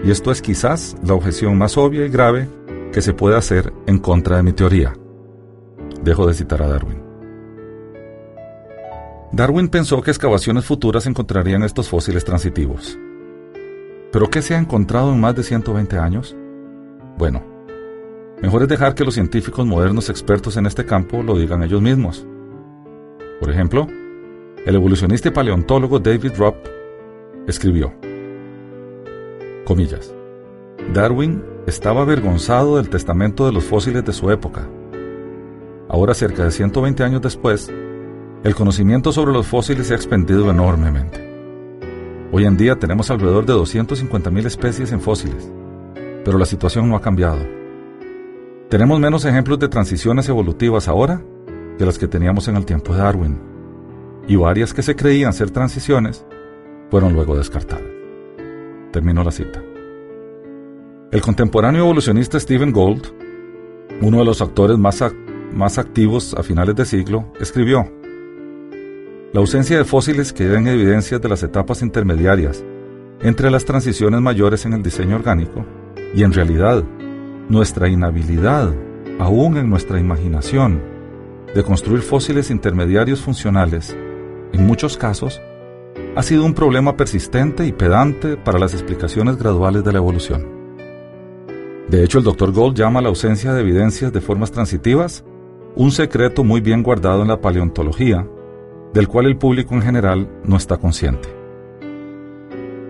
[0.04, 2.48] y esto es quizás la objeción más obvia y grave
[2.92, 4.94] que se puede hacer en contra de mi teoría.
[6.02, 6.99] Dejo de citar a Darwin.
[9.32, 12.98] Darwin pensó que excavaciones futuras encontrarían estos fósiles transitivos.
[14.10, 16.36] ¿Pero qué se ha encontrado en más de 120 años?
[17.16, 17.44] Bueno,
[18.42, 22.26] mejor es dejar que los científicos modernos expertos en este campo lo digan ellos mismos.
[23.38, 23.86] Por ejemplo,
[24.66, 26.56] el evolucionista y paleontólogo David Rupp
[27.46, 27.94] escribió,
[29.64, 30.12] comillas,
[30.92, 34.68] Darwin estaba avergonzado del testamento de los fósiles de su época.
[35.88, 37.72] Ahora, cerca de 120 años después,
[38.42, 41.28] el conocimiento sobre los fósiles se ha expandido enormemente.
[42.32, 45.52] Hoy en día tenemos alrededor de 250.000 especies en fósiles,
[46.24, 47.40] pero la situación no ha cambiado.
[48.70, 51.22] Tenemos menos ejemplos de transiciones evolutivas ahora
[51.76, 53.40] que las que teníamos en el tiempo de Darwin,
[54.26, 56.24] y varias que se creían ser transiciones
[56.90, 57.84] fueron luego descartadas.
[58.90, 59.62] Terminó la cita.
[61.10, 63.06] El contemporáneo evolucionista Stephen Gould,
[64.00, 65.04] uno de los actores más,
[65.52, 67.99] más activos a finales de siglo, escribió,
[69.32, 72.64] La ausencia de fósiles que den evidencias de las etapas intermediarias
[73.20, 75.64] entre las transiciones mayores en el diseño orgánico
[76.12, 76.82] y en realidad
[77.48, 78.74] nuestra inhabilidad,
[79.20, 80.82] aún en nuestra imaginación,
[81.54, 83.96] de construir fósiles intermediarios funcionales,
[84.52, 85.40] en muchos casos,
[86.16, 90.44] ha sido un problema persistente y pedante para las explicaciones graduales de la evolución.
[91.88, 92.50] De hecho, el Dr.
[92.50, 95.24] Gold llama la ausencia de evidencias de formas transitivas
[95.76, 98.26] un secreto muy bien guardado en la paleontología,
[98.92, 101.28] del cual el público en general no está consciente.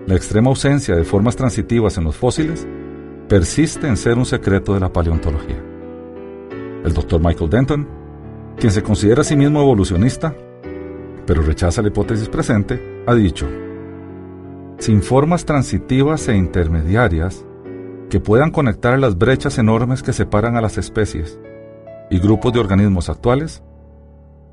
[0.07, 2.67] La extrema ausencia de formas transitivas en los fósiles
[3.29, 5.63] persiste en ser un secreto de la paleontología.
[6.85, 7.21] El Dr.
[7.21, 8.01] Michael Denton
[8.61, 10.35] quien se considera a sí mismo evolucionista,
[11.27, 13.49] pero rechaza la hipótesis presente, ha dicho,
[14.79, 17.45] sin formas transitivas e intermediarias
[18.11, 21.39] que puedan conectar las brechas enormes que separan a las especies
[22.11, 23.63] y grupos de organismos actuales,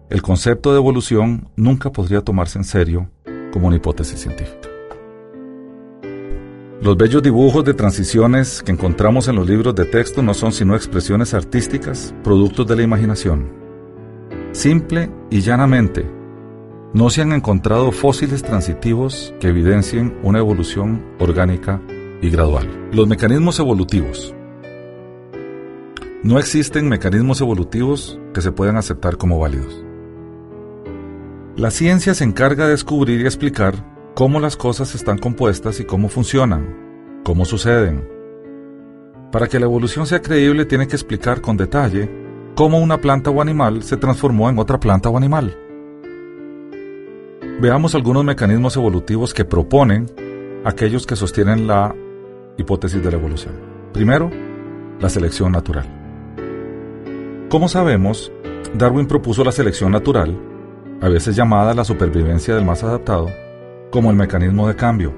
[0.10, 3.10] el concepto de evolución nunca podría tomarse en serio
[3.52, 4.70] como una hipótesis científica.
[6.82, 10.76] Los bellos dibujos de transiciones que encontramos en los libros de texto no son sino
[10.76, 13.68] expresiones artísticas, productos de la imaginación
[14.58, 16.04] Simple y llanamente,
[16.94, 21.80] no se han encontrado fósiles transitivos que evidencien una evolución orgánica
[22.24, 22.90] y gradual.
[22.92, 24.34] Los mecanismos evolutivos,
[26.24, 29.87] no existen mecanismos evolutivos que se puedan aceptar como válidos.
[31.58, 33.74] La ciencia se encarga de descubrir y explicar
[34.14, 38.08] cómo las cosas están compuestas y cómo funcionan, cómo suceden.
[39.32, 42.12] Para que la evolución sea creíble tiene que explicar con detalle
[42.54, 45.58] cómo una planta o animal se transformó en otra planta o animal.
[47.60, 50.06] Veamos algunos mecanismos evolutivos que proponen
[50.64, 51.96] aquellos que sostienen la
[52.60, 53.56] hipótesis de la evolución.
[53.94, 54.30] Primero,
[55.00, 55.88] la selección natural.
[57.50, 58.32] Como sabemos,
[58.76, 60.40] Darwin propuso la selección natural,
[61.02, 63.30] a veces llamada la supervivencia del más adaptado,
[63.92, 65.14] como el mecanismo de cambio.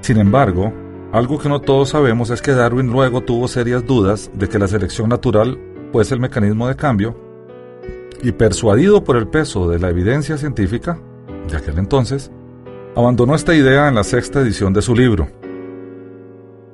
[0.00, 0.72] Sin embargo,
[1.12, 4.68] algo que no todos sabemos es que Darwin luego tuvo serias dudas de que la
[4.68, 5.58] selección natural
[5.92, 7.16] pues el mecanismo de cambio,
[8.22, 11.00] y persuadido por el peso de la evidencia científica
[11.48, 12.30] de aquel entonces,
[12.94, 15.28] abandonó esta idea en la sexta edición de su libro,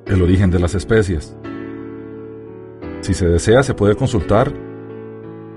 [0.07, 1.37] El origen de las especies.
[3.01, 4.53] Si se desea, se puede consultar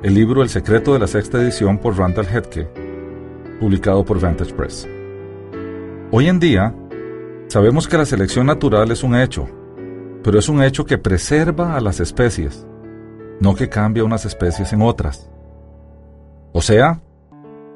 [0.04, 2.68] el libro El secreto de la sexta edición por Randall Hetke,
[3.60, 4.88] publicado por Vantage Press.
[6.12, 6.76] Hoy en día,
[7.48, 9.48] sabemos que la selección natural es un hecho,
[10.24, 12.66] pero es un hecho que preserva a las especies
[13.40, 15.30] no que cambia unas especies en otras.
[16.52, 17.02] O sea,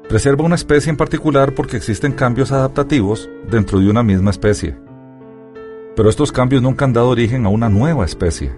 [0.08, 4.76] preserva una especie en particular porque existen cambios adaptativos dentro de una misma especie.
[5.96, 8.52] Pero estos cambios nunca han dado origen a una nueva especie.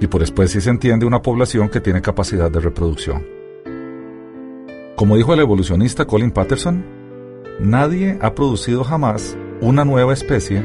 [0.00, 3.24] Y por especie se entiende una población que tiene capacidad de reproducción.
[4.96, 6.84] Como dijo el evolucionista Colin Patterson,
[7.60, 10.64] nadie ha producido jamás una nueva especie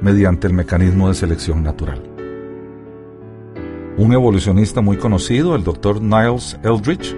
[0.00, 2.02] mediante el mecanismo de selección natural.
[3.96, 6.00] Un evolucionista muy conocido, el Dr.
[6.00, 7.14] Niles Eldridge,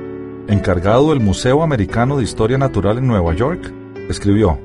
[0.48, 3.72] encargado del Museo Americano de Historia Natural en Nueva York,
[4.08, 4.58] escribió,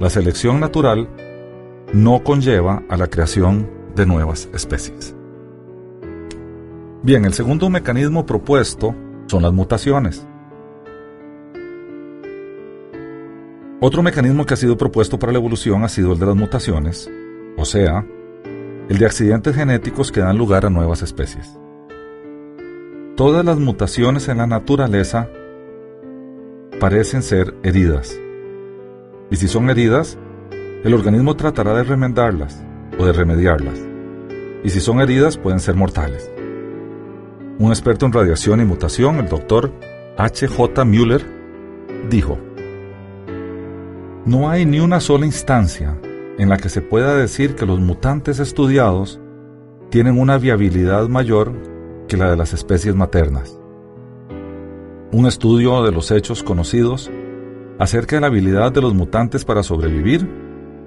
[0.00, 1.08] La selección natural
[1.92, 5.14] no conlleva a la creación de nuevas especies.
[7.04, 8.94] Bien, el segundo mecanismo propuesto
[9.26, 10.24] son las mutaciones.
[13.80, 17.10] Otro mecanismo que ha sido propuesto para la evolución ha sido el de las mutaciones,
[17.56, 18.06] o sea,
[18.88, 21.58] el de accidentes genéticos que dan lugar a nuevas especies.
[23.16, 25.28] Todas las mutaciones en la naturaleza
[26.78, 28.16] parecen ser heridas.
[29.28, 30.16] Y si son heridas,
[30.84, 32.62] el organismo tratará de remendarlas
[32.96, 33.80] o de remediarlas.
[34.62, 36.30] Y si son heridas, pueden ser mortales.
[37.62, 39.72] Un experto en radiación y mutación, el doctor
[40.18, 40.48] H.
[40.48, 40.84] J.
[40.84, 41.24] Müller,
[42.10, 42.36] dijo,
[44.26, 45.96] No hay ni una sola instancia
[46.38, 49.20] en la que se pueda decir que los mutantes estudiados
[49.90, 51.52] tienen una viabilidad mayor
[52.08, 53.56] que la de las especies maternas.
[55.12, 57.12] Un estudio de los hechos conocidos
[57.78, 60.28] acerca de la habilidad de los mutantes para sobrevivir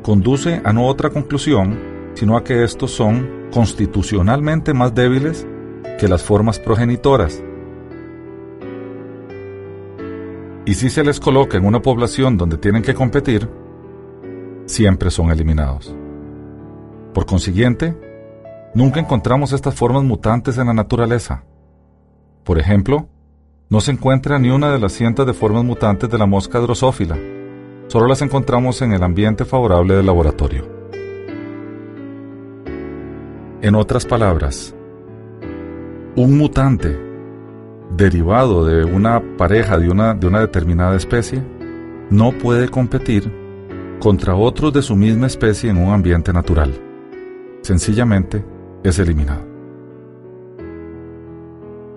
[0.02, 1.80] conduce a no otra conclusión,
[2.16, 5.48] sino a que estos son constitucionalmente más débiles
[6.00, 7.42] que las formas progenitoras.
[10.66, 13.50] Y si se les coloca en una población donde tienen que competir,
[14.66, 15.96] siempre son eliminados.
[17.14, 17.96] Por consiguiente,
[18.74, 21.44] nunca encontramos estas formas mutantes en la naturaleza.
[22.44, 23.08] Por ejemplo,
[23.70, 27.18] no se encuentra ni una de las cientos de formas mutantes de la mosca drosófila,
[27.88, 30.68] solo las encontramos en el ambiente favorable del laboratorio.
[33.62, 34.75] En otras palabras,
[36.16, 36.98] un mutante
[37.92, 41.44] derivado de una pareja de una, de una determinada especie
[42.10, 43.32] no puede competir
[44.00, 46.74] contra otros de su misma especie en un ambiente natural.
[47.62, 48.46] Sencillamente
[48.84, 49.46] es eliminado.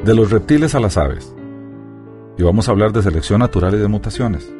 [0.04, 1.34] De los reptiles a las aves.
[2.38, 4.52] Y vamos a hablar de selección natural y de mutaciones.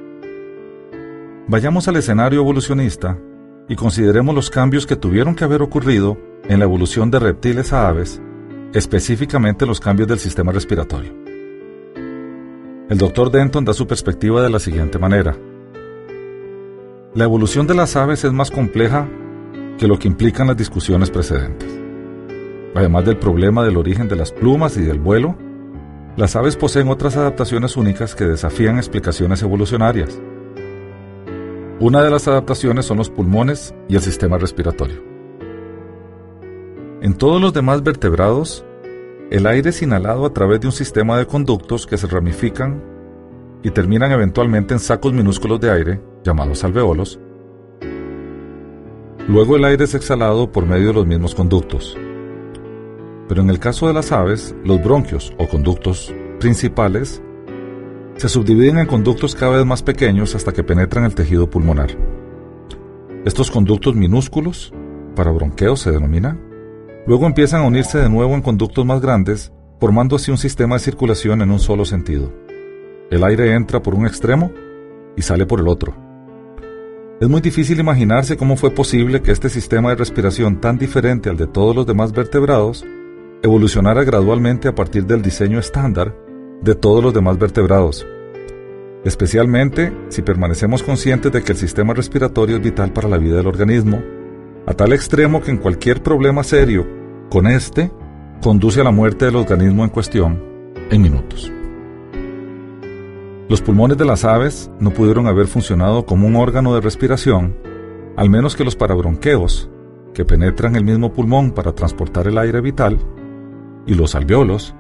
[1.47, 3.19] Vayamos al escenario evolucionista
[3.69, 7.89] y consideremos los cambios que tuvieron que haber ocurrido en la evolución de reptiles a
[7.89, 8.21] aves,
[8.73, 11.13] específicamente los cambios del sistema respiratorio.
[12.89, 15.37] El doctor Denton da su perspectiva de la siguiente manera.
[17.15, 19.09] La evolución de las aves es más compleja
[19.79, 21.69] que lo que implican las discusiones precedentes.
[22.75, 25.37] Además del problema del origen de las plumas y del vuelo,
[26.17, 30.21] las aves poseen otras adaptaciones únicas que desafían explicaciones evolucionarias.
[31.81, 35.18] Una de las adaptaciones son los pulmones y el sistema respiratorio.
[37.01, 38.65] En todos los demás vertebrados,
[39.31, 42.83] el aire es inhalado a través de un sistema de conductos que se ramifican
[43.63, 47.21] y terminan eventualmente en sacos minúsculos de aire llamados alveolos.
[49.29, 51.97] Luego el aire es exhalado por medio de los mismos conductos.
[53.29, 57.23] Pero en el caso de las aves, los bronquios o conductos principales
[58.17, 61.91] se subdividen en conductos cada vez más pequeños hasta que penetran el tejido pulmonar.
[63.25, 64.73] Estos conductos minúsculos,
[65.15, 66.48] para bronqueos se denominan,
[67.09, 69.51] Luego empiezan a unirse de nuevo en conductos más grandes,
[69.81, 72.31] formando así un sistema de circulación en un solo sentido.
[73.11, 74.53] El aire entra por un extremo
[75.17, 75.97] y sale por el otro.
[77.19, 81.39] Es muy difícil imaginarse cómo fue posible que este sistema de respiración tan diferente al
[81.39, 82.85] de todos los demás vertebrados
[83.43, 86.15] evolucionara gradualmente a partir del diseño estándar
[86.61, 88.07] de todos los demás vertebrados,
[89.07, 93.47] especialmente si permanecemos conscientes de que el sistema respiratorio es vital para la vida del
[93.47, 94.03] organismo,
[94.69, 96.87] a tal extremo que en cualquier problema serio
[97.31, 97.91] con este
[98.43, 100.43] conduce a la muerte del organismo en cuestión
[100.91, 101.51] en minutos.
[103.49, 107.57] Los pulmones de las aves no pudieron haber funcionado como un órgano de respiración,
[108.15, 109.71] al menos que los parabronqueos,
[110.13, 112.99] que penetran el mismo pulmón para transportar el aire vital,
[113.87, 114.75] y los alveolos,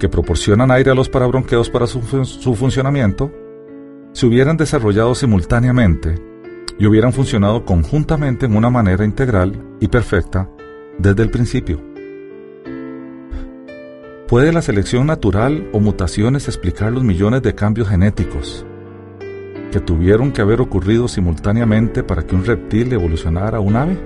[0.00, 3.30] que proporcionan aire a los parabronqueos para su, su funcionamiento,
[4.10, 6.27] se hubieran desarrollado simultáneamente
[6.78, 10.48] y hubieran funcionado conjuntamente en una manera integral y perfecta
[10.98, 11.80] desde el principio.
[14.28, 18.64] ¿Puede la selección natural o mutaciones explicar los millones de cambios genéticos
[19.72, 23.98] que tuvieron que haber ocurrido simultáneamente para que un reptil evolucionara a un ave?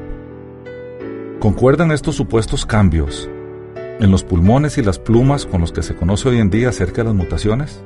[1.40, 3.28] ¿Concuerdan estos supuestos cambios
[3.98, 7.02] en los pulmones y las plumas con los que se conoce hoy en día acerca
[7.02, 7.82] de las mutaciones?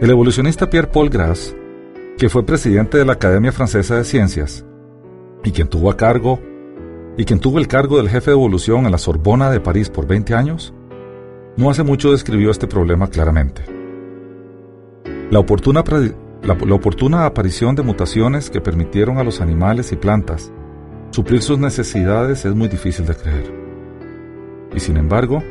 [0.00, 1.54] El evolucionista Pierre Paul Grass,
[2.22, 4.64] que fue presidente de la Academia Francesa de Ciencias
[5.42, 6.38] y quien tuvo a cargo
[7.16, 10.06] y quien tuvo el cargo del jefe de evolución en la Sorbona de París por
[10.06, 10.72] 20 años,
[11.56, 13.62] no hace mucho describió este problema claramente.
[15.32, 15.82] La oportuna,
[16.44, 20.52] la, la oportuna aparición de mutaciones que permitieron a los animales y plantas
[21.10, 23.52] suplir sus necesidades es muy difícil de creer.
[24.72, 25.42] Y sin embargo,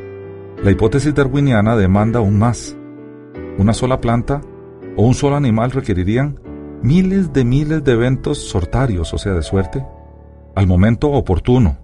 [0.63, 2.77] la hipótesis darwiniana demanda aún más.
[3.57, 4.39] Una sola planta
[4.95, 6.40] o un solo animal requerirían
[6.83, 9.85] miles de miles de eventos sortarios, o sea, de suerte,
[10.55, 11.77] al momento oportuno.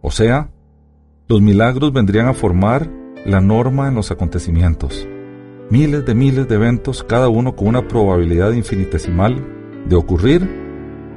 [0.00, 0.50] O sea,
[1.26, 2.88] los milagros vendrían a formar
[3.26, 5.06] la norma en los acontecimientos.
[5.70, 9.44] Miles de miles de eventos, cada uno con una probabilidad infinitesimal
[9.86, 10.48] de ocurrir,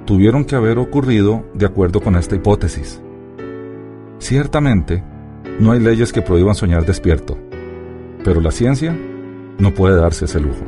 [0.05, 3.01] tuvieron que haber ocurrido de acuerdo con esta hipótesis.
[4.17, 5.03] Ciertamente,
[5.59, 7.37] no hay leyes que prohíban soñar despierto,
[8.23, 8.97] pero la ciencia
[9.57, 10.65] no puede darse ese lujo.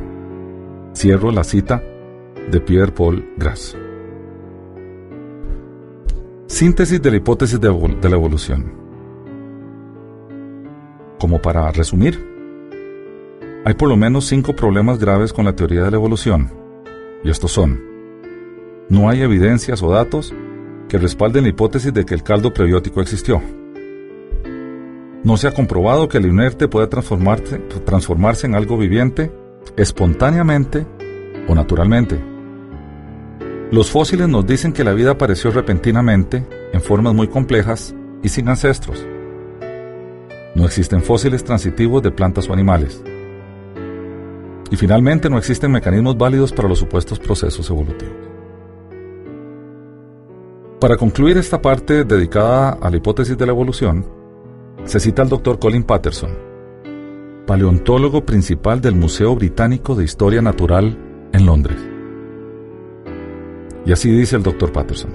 [0.94, 1.82] Cierro la cita
[2.50, 3.76] de Pierre Paul Grass.
[6.46, 8.72] Síntesis de la hipótesis de, la evolución.
[11.18, 12.18] Como para resumir,
[13.64, 16.50] hay por lo menos cinco problemas graves con la teoría de la evolución,
[17.24, 17.80] y estos son,
[18.88, 20.34] no hay evidencias o datos
[20.88, 23.40] que respalden la hipótesis de que el caldo prebiótico existió.
[25.24, 29.32] No se ha comprobado que el inerte pueda transformarse en algo viviente
[29.76, 30.86] espontáneamente
[31.48, 32.33] o naturalmente.
[33.70, 38.48] Los fósiles nos dicen que la vida apareció repentinamente, en formas muy complejas y sin
[38.48, 39.04] ancestros.
[40.54, 43.02] No existen fósiles transitivos de plantas o animales.
[44.70, 48.14] Y finalmente no existen mecanismos válidos para los supuestos procesos evolutivos.
[50.80, 54.06] Para concluir esta parte dedicada a la hipótesis de la evolución,
[54.84, 55.58] se cita al Dr.
[55.58, 56.30] Colin Patterson,
[57.46, 60.96] paleontólogo principal del Museo Británico de Historia Natural
[61.32, 61.93] en Londres.
[63.86, 65.10] Y así dice el doctor Patterson.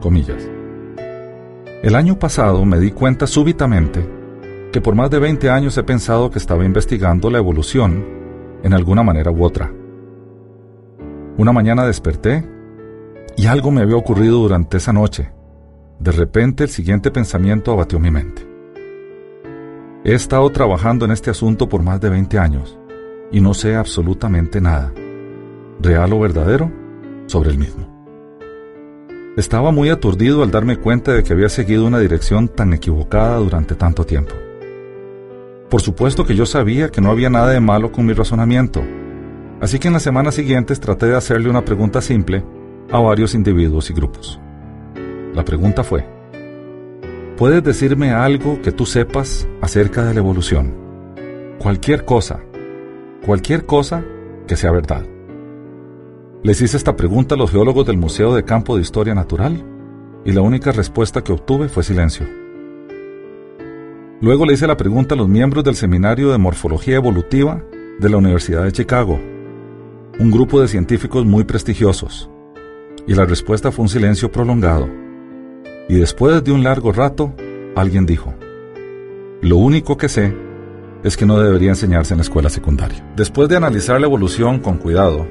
[0.00, 0.48] Comillas.
[1.82, 4.08] El año pasado me di cuenta súbitamente
[4.72, 8.04] que por más de 20 años he pensado que estaba investigando la evolución
[8.62, 9.70] en alguna manera u otra.
[11.36, 12.48] Una mañana desperté
[13.36, 15.32] y algo me había ocurrido durante esa noche.
[15.98, 18.46] De repente el siguiente pensamiento abatió mi mente.
[20.04, 22.78] He estado trabajando en este asunto por más de 20 años
[23.30, 24.92] y no sé absolutamente nada,
[25.80, 26.81] real o verdadero,
[27.32, 27.88] sobre el mismo.
[29.38, 33.74] Estaba muy aturdido al darme cuenta de que había seguido una dirección tan equivocada durante
[33.74, 34.34] tanto tiempo.
[35.70, 38.82] Por supuesto que yo sabía que no había nada de malo con mi razonamiento,
[39.62, 42.44] así que en las semanas siguientes traté de hacerle una pregunta simple
[42.90, 44.38] a varios individuos y grupos.
[45.32, 46.04] La pregunta fue,
[47.38, 50.74] ¿puedes decirme algo que tú sepas acerca de la evolución?
[51.58, 52.40] Cualquier cosa,
[53.24, 54.04] cualquier cosa
[54.46, 55.11] que sea verdad.
[56.44, 59.64] Les hice esta pregunta a los geólogos del Museo de Campo de Historia Natural
[60.24, 62.26] y la única respuesta que obtuve fue silencio.
[64.20, 67.62] Luego le hice la pregunta a los miembros del Seminario de Morfología Evolutiva
[68.00, 69.20] de la Universidad de Chicago,
[70.18, 72.28] un grupo de científicos muy prestigiosos,
[73.06, 74.88] y la respuesta fue un silencio prolongado.
[75.88, 77.32] Y después de un largo rato,
[77.76, 78.34] alguien dijo,
[79.42, 80.34] lo único que sé
[81.04, 83.08] es que no debería enseñarse en la escuela secundaria.
[83.14, 85.24] Después de analizar la evolución con cuidado,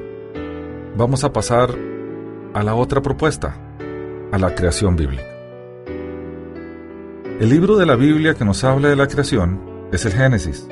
[0.96, 1.74] vamos a pasar
[2.54, 3.56] a la otra propuesta,
[4.30, 5.24] a la creación bíblica.
[7.40, 10.68] El libro de la Biblia que nos habla de la creación es el Génesis.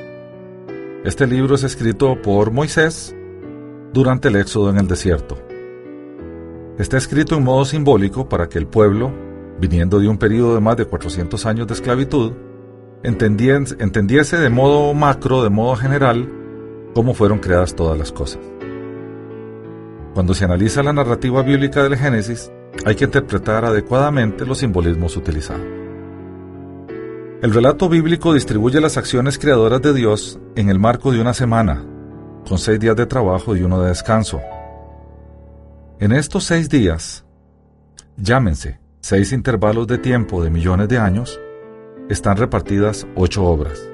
[1.03, 3.15] Este libro es escrito por Moisés
[3.93, 5.37] durante el éxodo en el desierto.
[6.77, 9.11] Está escrito en modo simbólico para que el pueblo,
[9.59, 12.33] viniendo de un periodo de más de 400 años de esclavitud,
[13.03, 16.31] entendiese de modo macro, de modo general,
[16.93, 18.39] cómo fueron creadas todas las cosas.
[20.13, 22.51] Cuando se analiza la narrativa bíblica del Génesis,
[22.85, 25.65] hay que interpretar adecuadamente los simbolismos utilizados.
[27.41, 31.83] El relato bíblico distribuye las acciones creadoras de Dios en el marco de una semana,
[32.47, 34.41] con seis días de trabajo y uno de descanso.
[35.99, 37.25] En estos seis días,
[38.17, 41.39] llámense seis intervalos de tiempo de millones de años,
[42.09, 43.90] están repartidas ocho obras.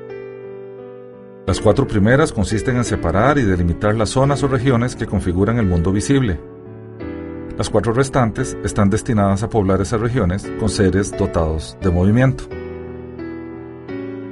[1.48, 5.66] Las cuatro primeras consisten en separar y delimitar las zonas o regiones que configuran el
[5.66, 6.38] mundo visible.
[7.58, 12.44] Las cuatro restantes están destinadas a poblar esas regiones con seres dotados de movimiento.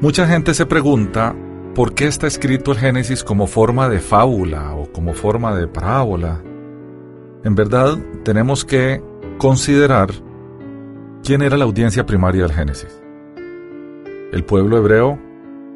[0.02, 1.34] Mucha gente se pregunta
[1.74, 6.44] por qué está escrito el Génesis como forma de fábula o como forma de parábola.
[7.46, 9.02] En verdad, tenemos que
[9.38, 10.10] considerar
[11.24, 13.02] quién era la audiencia primaria del Génesis.
[14.34, 15.25] El pueblo hebreo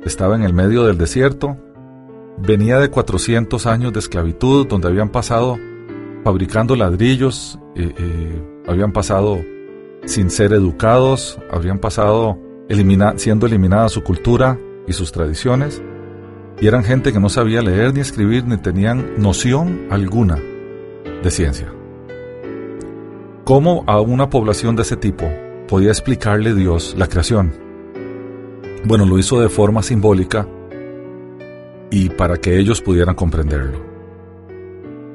[0.03, 1.57] estaba en el medio del desierto,
[2.37, 5.57] venía de 400 años de esclavitud donde habían pasado
[6.23, 9.39] fabricando ladrillos, eh, eh, habían pasado
[10.05, 12.37] sin ser educados, habían pasado
[13.17, 15.81] siendo eliminada su cultura y sus tradiciones,
[16.61, 20.39] y eran gente que no sabía leer ni escribir ni tenían noción alguna
[21.23, 21.73] de ciencia.
[23.43, 25.25] ¿Cómo a una población de ese tipo
[25.67, 27.68] podía explicarle Dios la creación?
[28.85, 30.47] Bueno, lo hizo de forma simbólica
[31.91, 33.79] y para que ellos pudieran comprenderlo.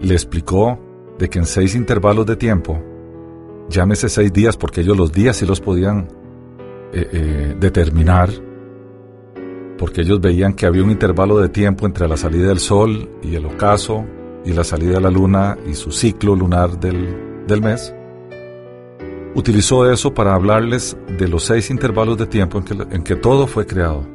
[0.00, 0.78] Le explicó
[1.18, 2.82] de que en seis intervalos de tiempo,
[3.68, 6.08] llámese seis días porque ellos los días sí los podían
[6.92, 8.30] eh, eh, determinar,
[9.78, 13.34] porque ellos veían que había un intervalo de tiempo entre la salida del sol y
[13.34, 14.04] el ocaso,
[14.44, 17.94] y la salida de la luna y su ciclo lunar del, del mes.
[19.35, 23.47] Utilizó eso para hablarles de los seis intervalos de tiempo en que, en que todo
[23.47, 24.07] fue creado.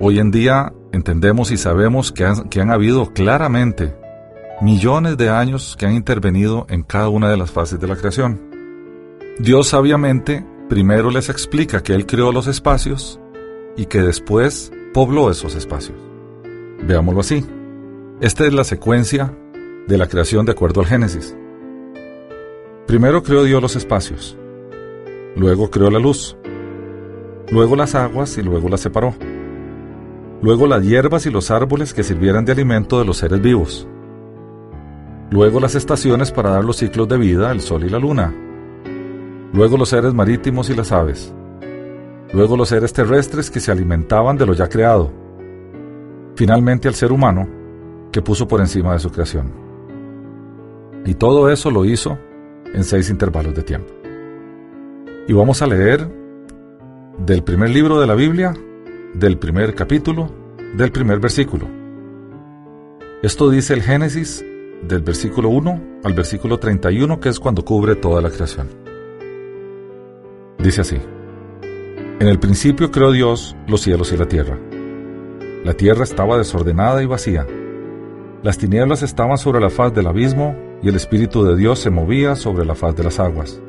[0.00, 3.96] Hoy en día entendemos y sabemos que han, que han habido claramente
[4.60, 8.40] millones de años que han intervenido en cada una de las fases de la creación.
[9.38, 13.20] Dios sabiamente Primero les explica que Él creó los espacios
[13.76, 15.98] y que después pobló esos espacios.
[16.82, 17.44] Veámoslo así.
[18.20, 19.36] Esta es la secuencia
[19.86, 21.36] de la creación de acuerdo al Génesis.
[22.86, 24.36] Primero creó Dios los espacios,
[25.36, 26.36] luego creó la luz,
[27.50, 29.14] luego las aguas y luego las separó,
[30.42, 33.88] luego las hierbas y los árboles que sirvieran de alimento de los seres vivos,
[35.30, 38.34] luego las estaciones para dar los ciclos de vida, el sol y la luna,
[39.54, 41.34] luego los seres marítimos y las aves,
[42.34, 45.10] luego los seres terrestres que se alimentaban de lo ya creado,
[46.36, 47.48] finalmente al ser humano
[48.12, 49.50] que puso por encima de su creación.
[51.06, 52.18] Y todo eso lo hizo
[52.74, 53.92] en seis intervalos de tiempo.
[55.26, 56.06] Y vamos a leer
[57.18, 58.54] del primer libro de la Biblia,
[59.14, 60.30] del primer capítulo,
[60.76, 61.66] del primer versículo.
[63.22, 64.44] Esto dice el Génesis
[64.82, 68.68] del versículo 1 al versículo 31, que es cuando cubre toda la creación.
[70.58, 70.98] Dice así,
[72.20, 74.58] En el principio creó Dios los cielos y la tierra.
[75.64, 77.46] La tierra estaba desordenada y vacía.
[78.42, 82.36] Las tinieblas estaban sobre la faz del abismo y el Espíritu de Dios se movía
[82.36, 83.60] sobre la faz de las aguas.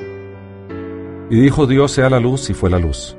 [1.30, 3.18] Y dijo Dios sea la luz y fue la luz.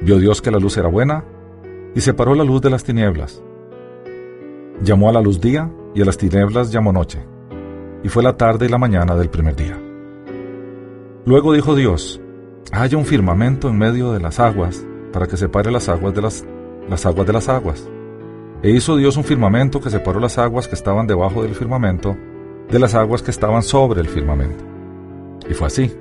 [0.00, 1.24] Vio Dios que la luz era buena
[1.94, 3.42] y separó la luz de las tinieblas.
[4.82, 7.24] Llamó a la luz día y a las tinieblas llamó noche.
[8.02, 9.78] Y fue la tarde y la mañana del primer día.
[11.26, 12.20] Luego dijo Dios,
[12.72, 16.44] haya un firmamento en medio de las aguas para que separe las aguas de las,
[16.88, 17.88] las aguas de las aguas.
[18.62, 22.16] E hizo Dios un firmamento que separó las aguas que estaban debajo del firmamento
[22.70, 24.64] de las aguas que estaban sobre el firmamento.
[25.48, 25.92] Y fue así.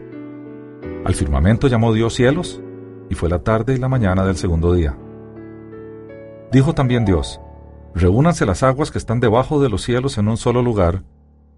[1.06, 2.62] Al firmamento llamó Dios cielos,
[3.10, 4.98] y fue la tarde y la mañana del segundo día.
[6.52, 7.42] Dijo también Dios,
[7.94, 11.04] reúnanse las aguas que están debajo de los cielos en un solo lugar,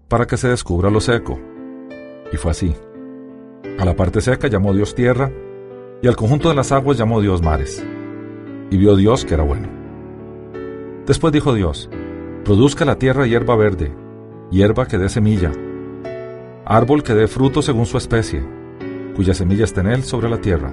[0.08, 1.38] para que se descubra lo seco.
[2.32, 2.74] Y fue así.
[3.78, 5.30] A la parte seca llamó Dios tierra,
[6.02, 7.84] y al conjunto de las aguas llamó Dios mares.
[8.70, 9.68] Y vio Dios que era bueno.
[11.06, 11.88] Después dijo Dios,
[12.44, 13.94] produzca la tierra hierba verde,
[14.50, 15.52] hierba que dé semilla,
[16.64, 18.44] árbol que dé fruto según su especie,
[19.14, 20.72] cuya semilla esté en él sobre la tierra.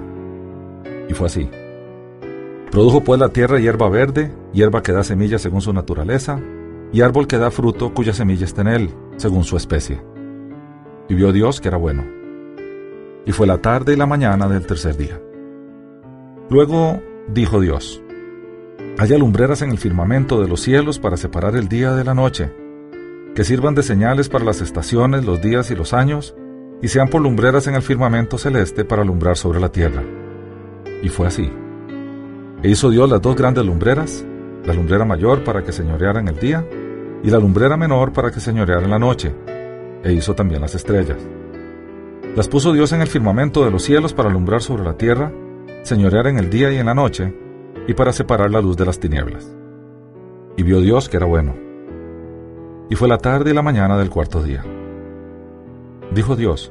[1.08, 1.50] Y fue así.
[2.70, 6.40] Produjo pues la tierra hierba verde, hierba que da semilla según su naturaleza,
[6.92, 10.00] y árbol que da fruto cuya semilla está en él, según su especie.
[11.08, 12.04] Y vio Dios que era bueno.
[13.26, 15.18] y fue la tarde y la mañana del tercer día.
[16.50, 18.02] Luego dijo Dios,
[18.98, 22.52] Haya lumbreras en el firmamento de los cielos para separar el día de la noche,
[23.34, 26.34] que sirvan de señales para las estaciones, los días y los años,
[26.80, 30.02] y sean por lumbreras en el firmamento celeste para alumbrar sobre la tierra.
[31.02, 31.50] Y fue así.
[32.62, 34.24] E hizo Dios las dos grandes lumbreras,
[34.64, 36.64] la lumbrera mayor para que señoreara en el día,
[37.22, 39.34] y la lumbrera menor para que señoreara en la noche,
[40.04, 41.18] e hizo también las estrellas.
[42.36, 45.32] Las puso Dios en el firmamento de los cielos para alumbrar sobre la tierra,
[45.82, 47.34] señorear en el día y en la noche,
[47.88, 49.56] y para separar la luz de las tinieblas.
[50.56, 51.73] Y vio Dios que era bueno.
[52.90, 54.64] Y fue la tarde y la mañana del cuarto día.
[56.12, 56.70] Dijo Dios,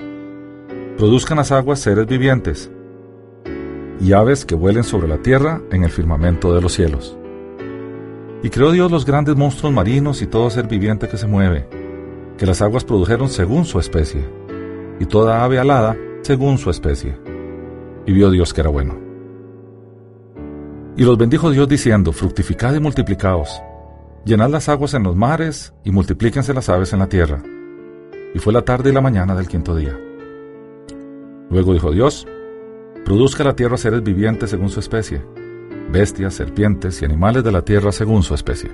[0.98, 2.72] produzcan las aguas seres vivientes,
[4.00, 7.18] y aves que vuelen sobre la tierra en el firmamento de los cielos.
[8.42, 11.68] Y creó Dios los grandes monstruos marinos y todo ser viviente que se mueve,
[12.38, 14.26] que las aguas produjeron según su especie,
[15.00, 17.18] y toda ave alada según su especie.
[18.06, 18.98] Y vio Dios que era bueno.
[20.98, 23.62] Y los bendijo Dios diciendo, fructificad y multiplicaos,
[24.26, 27.42] llenad las aguas en los mares y multiplíquense las aves en la tierra.
[28.34, 29.98] Y fue la tarde y la mañana del quinto día.
[31.50, 32.28] Luego dijo Dios,
[33.06, 35.22] produzca la tierra seres vivientes según su especie,
[35.92, 38.72] bestias, serpientes y animales de la tierra según su especie.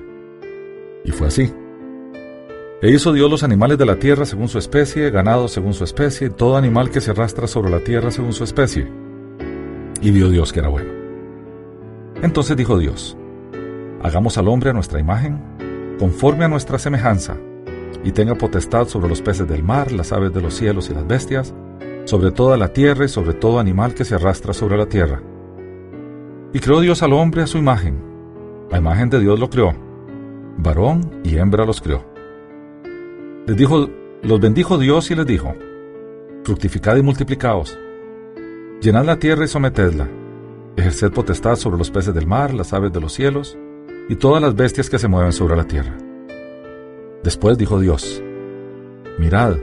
[1.04, 1.52] Y fue así.
[2.82, 6.30] E hizo Dios los animales de la tierra según su especie, ganado según su especie,
[6.30, 8.90] todo animal que se arrastra sobre la tierra según su especie.
[10.00, 10.90] Y vio Dios que era bueno.
[12.22, 13.18] Entonces dijo Dios,
[14.02, 15.40] hagamos al hombre a nuestra imagen,
[15.98, 17.36] conforme a nuestra semejanza,
[18.02, 21.06] y tenga potestad sobre los peces del mar, las aves de los cielos y las
[21.06, 21.54] bestias,
[22.04, 25.22] sobre toda la tierra y sobre todo animal que se arrastra sobre la tierra.
[26.52, 28.02] Y creó Dios al hombre a su imagen.
[28.70, 29.74] La imagen de Dios lo creó.
[30.56, 32.04] Varón y hembra los creó.
[33.46, 33.88] Les dijo,
[34.22, 35.54] los bendijo Dios y les dijo,
[36.44, 37.78] fructificad y multiplicaos,
[38.80, 40.08] llenad la tierra y sometedla,
[40.76, 43.56] ejerced potestad sobre los peces del mar, las aves de los cielos
[44.10, 45.96] y todas las bestias que se mueven sobre la tierra.
[47.22, 48.20] Después dijo Dios,
[49.20, 49.54] Mirad,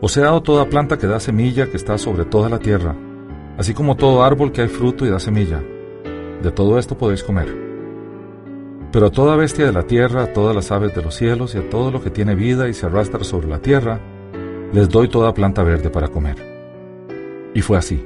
[0.00, 2.96] os he dado toda planta que da semilla que está sobre toda la tierra,
[3.56, 5.62] así como todo árbol que hay fruto y da semilla.
[6.42, 7.46] De todo esto podéis comer.
[8.90, 11.58] Pero a toda bestia de la tierra, a todas las aves de los cielos y
[11.58, 14.00] a todo lo que tiene vida y se arrastra sobre la tierra,
[14.72, 16.34] les doy toda planta verde para comer.
[17.54, 18.04] Y fue así.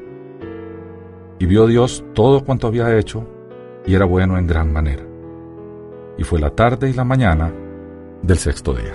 [1.39, 3.27] Y vio Dios todo cuanto había hecho,
[3.87, 5.10] y era bueno en gran manera.
[6.19, 7.53] Y fue la tarde y la mañana
[8.23, 8.95] del sexto día.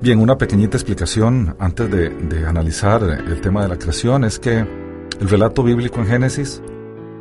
[0.00, 4.58] Bien, una pequeñita explicación antes de, de, analizar el tema de la creación es que
[4.58, 6.62] el relato bíblico en Génesis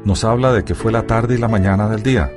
[0.05, 2.31] nos habla de que fue la tarde y la mañana del día,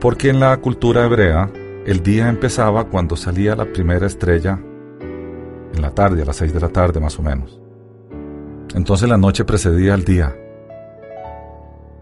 [0.00, 1.50] porque en la cultura hebrea
[1.86, 4.58] el día empezaba cuando salía la primera estrella
[5.74, 7.60] en la tarde, a las seis de la tarde más o menos.
[8.74, 10.36] Entonces la noche precedía al día.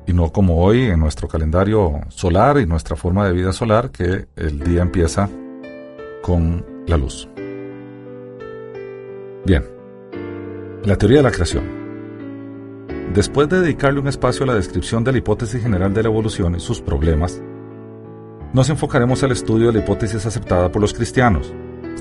[0.06, 4.26] Y no como hoy en nuestro calendario solar y nuestra forma de vida solar, que
[4.36, 5.28] el día empieza
[6.22, 7.28] con la luz.
[9.44, 9.64] Bien,
[10.84, 11.64] la teoría de la creación.
[13.12, 16.54] Después de dedicarle un espacio a la descripción de la hipótesis general de la evolución
[16.54, 17.42] y sus problemas,
[18.52, 21.52] nos enfocaremos al estudio de la hipótesis aceptada por los cristianos,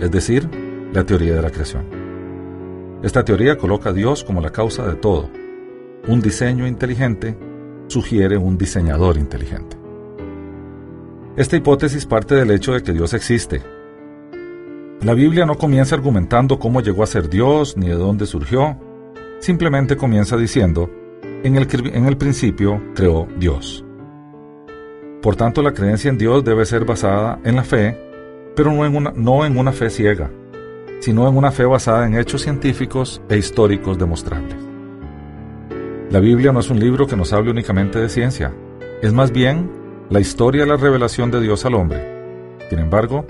[0.02, 0.50] es decir,
[0.94, 1.86] la teoría de la creación.
[3.04, 5.30] Esta teoría coloca a Dios como la causa de todo.
[6.08, 7.38] Un diseño inteligente
[7.88, 9.78] sugiere un diseñador inteligente.
[11.36, 13.62] Esta hipótesis parte del hecho de que Dios existe.
[15.02, 18.78] La Biblia no comienza argumentando cómo llegó a ser Dios ni de dónde surgió,
[19.40, 20.90] simplemente comienza diciendo,
[21.44, 23.86] en el, en el principio creó Dios.
[25.22, 28.00] Por tanto, la creencia en Dios debe ser basada en la fe,
[28.56, 30.32] pero no en una, no en una fe ciega,
[31.00, 34.65] sino en una fe basada en hechos científicos e históricos demostrables.
[36.12, 38.54] La Biblia no es un libro que nos hable únicamente de ciencia,
[39.02, 39.72] es más bien
[40.10, 42.58] la historia de la revelación de Dios al hombre.
[42.70, 43.26] Sin embargo,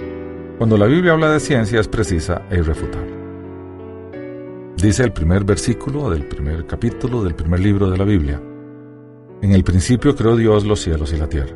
[0.57, 3.15] cuando la Biblia habla de ciencia es precisa e irrefutable.
[4.75, 8.41] Dice el primer versículo del primer capítulo del primer libro de la Biblia.
[9.41, 11.55] En el principio creó Dios los cielos y la tierra.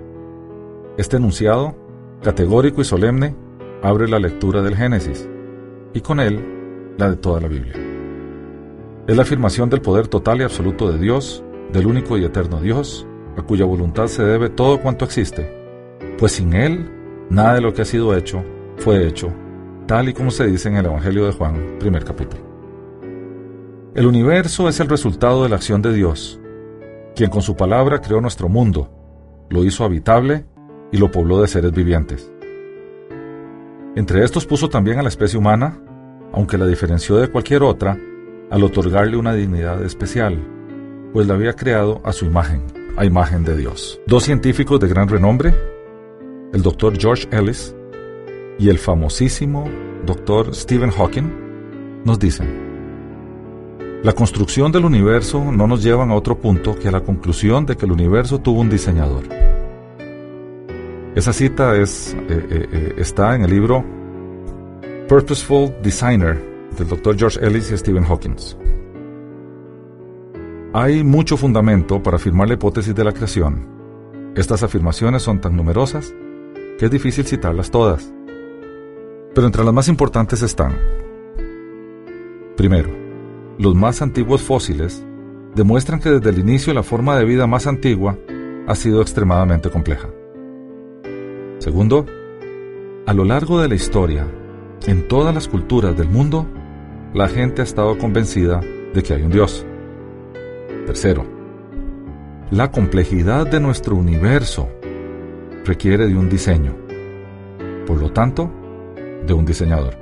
[0.98, 1.76] Este enunciado,
[2.24, 3.36] categórico y solemne,
[3.84, 5.30] abre la lectura del Génesis
[5.94, 7.89] y con él la de toda la Biblia.
[9.10, 11.44] Es la afirmación del poder total y absoluto de Dios,
[11.74, 13.08] del único y eterno Dios,
[13.38, 15.52] a cuya voluntad se debe todo cuanto existe,
[16.20, 16.92] pues sin Él
[17.28, 18.44] nada de lo que ha sido hecho
[18.78, 19.34] fue hecho,
[19.88, 22.44] tal y como se dice en el Evangelio de Juan, primer capítulo.
[23.96, 26.40] El universo es el resultado de la acción de Dios,
[27.16, 28.92] quien con su palabra creó nuestro mundo,
[29.50, 30.46] lo hizo habitable
[30.92, 32.32] y lo pobló de seres vivientes.
[33.96, 35.82] Entre estos puso también a la especie humana,
[36.32, 37.98] aunque la diferenció de cualquier otra,
[38.50, 40.40] al otorgarle una dignidad especial,
[41.14, 42.64] pues la había creado a su imagen,
[42.98, 44.00] a imagen de Dios.
[44.08, 45.54] Dos científicos de gran renombre,
[46.54, 47.76] el doctor George Ellis
[48.58, 49.70] y el famosísimo
[50.06, 52.70] doctor Stephen Hawking, nos dicen,
[54.04, 57.76] la construcción del universo no nos lleva a otro punto que a la conclusión de
[57.76, 59.24] que el universo tuvo un diseñador.
[61.16, 63.84] Esa cita eh, eh, eh, está en el libro
[65.08, 67.18] Purposeful Designer del Dr.
[67.18, 68.36] George Ellis y Stephen Hawking.
[70.74, 74.34] Hay mucho fundamento para afirmar la hipótesis de la creación.
[74.36, 76.14] Estas afirmaciones son tan numerosas
[76.78, 78.14] que es difícil citarlas todas.
[79.34, 80.78] Pero entre las más importantes están,
[82.56, 82.90] primero,
[83.58, 85.04] los más antiguos fósiles
[85.56, 88.18] demuestran que desde el inicio la forma de vida más antigua
[88.68, 90.10] ha sido extremadamente compleja.
[91.58, 92.06] Segundo,
[93.06, 94.28] a lo largo de la historia,
[94.86, 96.48] en todas las culturas del mundo,
[97.14, 98.62] la gente ha estado convencida
[98.94, 99.66] de que hay un Dios.
[100.86, 101.26] Tercero,
[102.52, 104.70] la complejidad de nuestro universo
[105.66, 106.76] requiere de un diseño,
[107.86, 108.52] por lo tanto,
[109.26, 109.96] de un diseñador.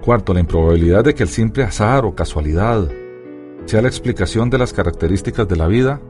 [0.00, 2.88] Cuarto, la improbabilidad de que el simple azar o casualidad
[3.66, 6.00] sea la explicación de las características de la vida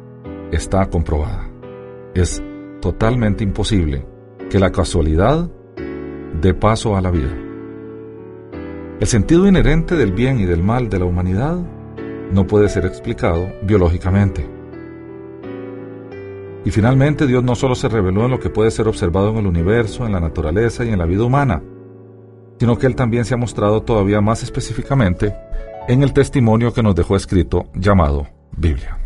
[0.50, 1.50] está comprobada.
[2.14, 2.42] Es
[2.80, 4.06] totalmente imposible
[4.48, 5.50] que la casualidad
[6.40, 7.41] dé paso a la vida.
[9.02, 11.58] El sentido inherente del bien y del mal de la humanidad
[12.30, 14.48] no puede ser explicado biológicamente.
[16.64, 19.48] Y finalmente Dios no solo se reveló en lo que puede ser observado en el
[19.48, 21.64] universo, en la naturaleza y en la vida humana,
[22.60, 25.34] sino que Él también se ha mostrado todavía más específicamente
[25.88, 29.00] en el testimonio que nos dejó escrito llamado Biblia.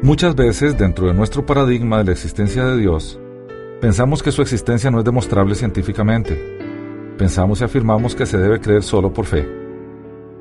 [0.00, 3.20] Muchas veces dentro de nuestro paradigma de la existencia de Dios,
[3.82, 6.61] pensamos que su existencia no es demostrable científicamente.
[7.22, 9.48] Pensamos y afirmamos que se debe creer solo por fe,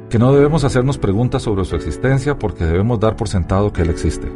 [0.10, 3.92] que no debemos hacernos preguntas sobre su existencia porque debemos dar por sentado que Él
[3.92, 4.28] existe.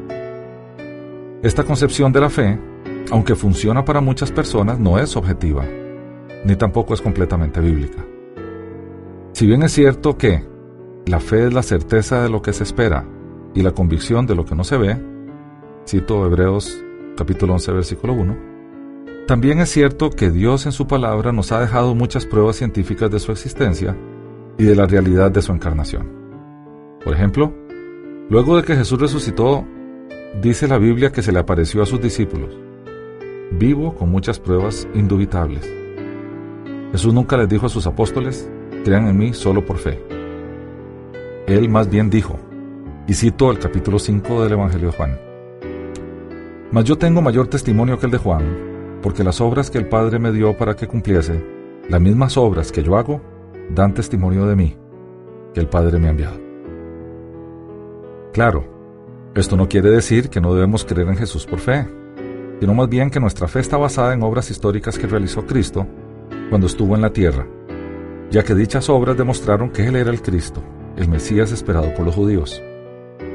[1.41, 2.59] Esta concepción de la fe,
[3.09, 5.65] aunque funciona para muchas personas, no es objetiva,
[6.43, 8.05] ni tampoco es completamente bíblica.
[9.31, 10.45] Si bien es cierto que
[11.07, 13.07] la fe es la certeza de lo que se espera
[13.55, 15.03] y la convicción de lo que no se ve,
[15.87, 16.79] Cito Hebreos
[17.17, 18.54] capítulo 11 versículo 1.
[19.27, 23.19] También es cierto que Dios en su palabra nos ha dejado muchas pruebas científicas de
[23.19, 23.97] su existencia
[24.55, 26.11] y de la realidad de su encarnación.
[27.03, 27.51] Por ejemplo,
[28.29, 29.65] luego de que Jesús resucitó,
[30.43, 32.55] dice la Biblia que se le apareció a sus discípulos,
[33.51, 35.67] vivo con muchas pruebas indubitables.
[36.91, 38.47] Jesús nunca les dijo a sus apóstoles,
[38.83, 40.03] crean en mí solo por fe.
[41.47, 42.39] Él más bien dijo,
[43.07, 45.19] y cito el capítulo 5 del Evangelio de Juan,
[46.71, 48.74] mas yo tengo mayor testimonio que el de Juan,
[49.05, 51.39] porque las obras que el Padre me dio para que cumpliese,
[51.87, 53.21] las mismas obras que yo hago,
[53.69, 54.75] dan testimonio de mí,
[55.53, 56.39] que el Padre me ha enviado.
[58.33, 58.65] Claro,
[59.35, 61.87] esto no quiere decir que no debemos creer en Jesús por fe,
[62.59, 65.85] sino más bien que nuestra fe está basada en obras históricas que realizó Cristo
[66.49, 67.45] cuando estuvo en la tierra,
[68.31, 70.63] ya que dichas obras demostraron que Él era el Cristo,
[70.97, 72.59] el Mesías esperado por los judíos.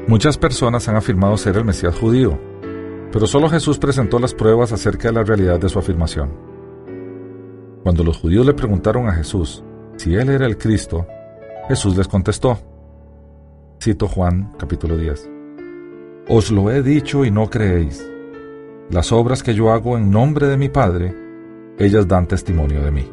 [0.05, 2.50] Muchas personas han afirmado ser el Mesías judío,
[3.11, 6.31] pero solo Jesús presentó las pruebas acerca de la realidad de su afirmación.
[7.83, 9.63] Cuando los judíos le preguntaron a Jesús
[9.97, 11.05] si él era el Cristo,
[11.67, 12.57] Jesús les contestó.
[13.81, 15.29] Cito Juan capítulo 10.
[16.29, 18.07] Os lo he dicho y no creéis.
[18.89, 21.15] Las obras que yo hago en nombre de mi Padre,
[21.77, 23.11] ellas dan testimonio de mí.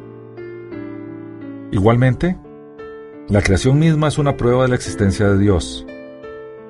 [1.71, 2.39] Igualmente,
[3.29, 5.87] la creación misma es una prueba de la existencia de Dios.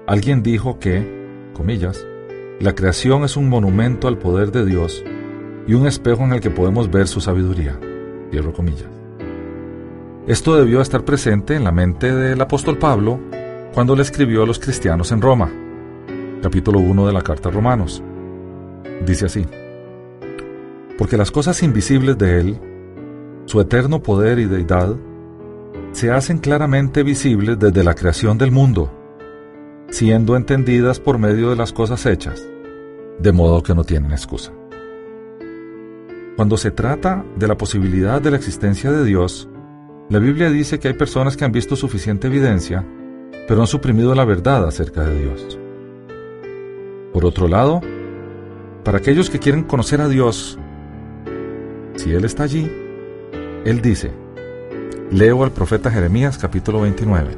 [0.06, 2.06] Alguien dijo que, comillas,
[2.61, 5.04] la creación es un monumento al poder de Dios
[5.68, 7.78] y un espejo en el que podemos ver su sabiduría.
[8.54, 8.88] Comillas.
[10.26, 13.18] Esto debió estar presente en la mente del apóstol Pablo
[13.72, 15.50] cuando le escribió a los cristianos en Roma,
[16.42, 18.02] capítulo 1 de la carta a Romanos.
[19.06, 19.46] Dice así,
[20.98, 22.61] porque las cosas invisibles de Él,
[23.46, 24.96] su eterno poder y deidad,
[25.92, 28.97] se hacen claramente visibles desde la creación del mundo
[29.91, 32.47] siendo entendidas por medio de las cosas hechas,
[33.18, 34.53] de modo que no tienen excusa.
[36.36, 39.49] Cuando se trata de la posibilidad de la existencia de Dios,
[40.09, 42.84] la Biblia dice que hay personas que han visto suficiente evidencia,
[43.49, 45.59] pero han suprimido la verdad acerca de Dios.
[47.12, 47.80] Por otro lado,
[48.84, 50.59] para aquellos que quieren conocer a Dios,
[51.97, 52.70] si Él está allí,
[53.64, 54.12] Él dice,
[55.11, 57.36] leo al profeta Jeremías capítulo 29,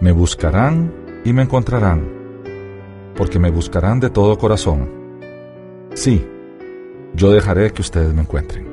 [0.00, 2.06] me buscarán y me encontrarán,
[3.16, 4.88] porque me buscarán de todo corazón.
[5.94, 6.26] Sí,
[7.14, 8.66] yo dejaré que ustedes me encuentren.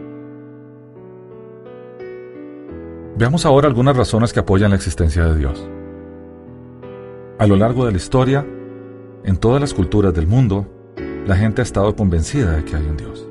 [3.18, 5.70] Veamos ahora algunas razones que apoyan la existencia de Dios.
[7.38, 8.46] A lo largo de la historia,
[9.24, 10.66] en todas las culturas del mundo,
[11.28, 13.28] la gente ha estado convencida de que hay un Dios.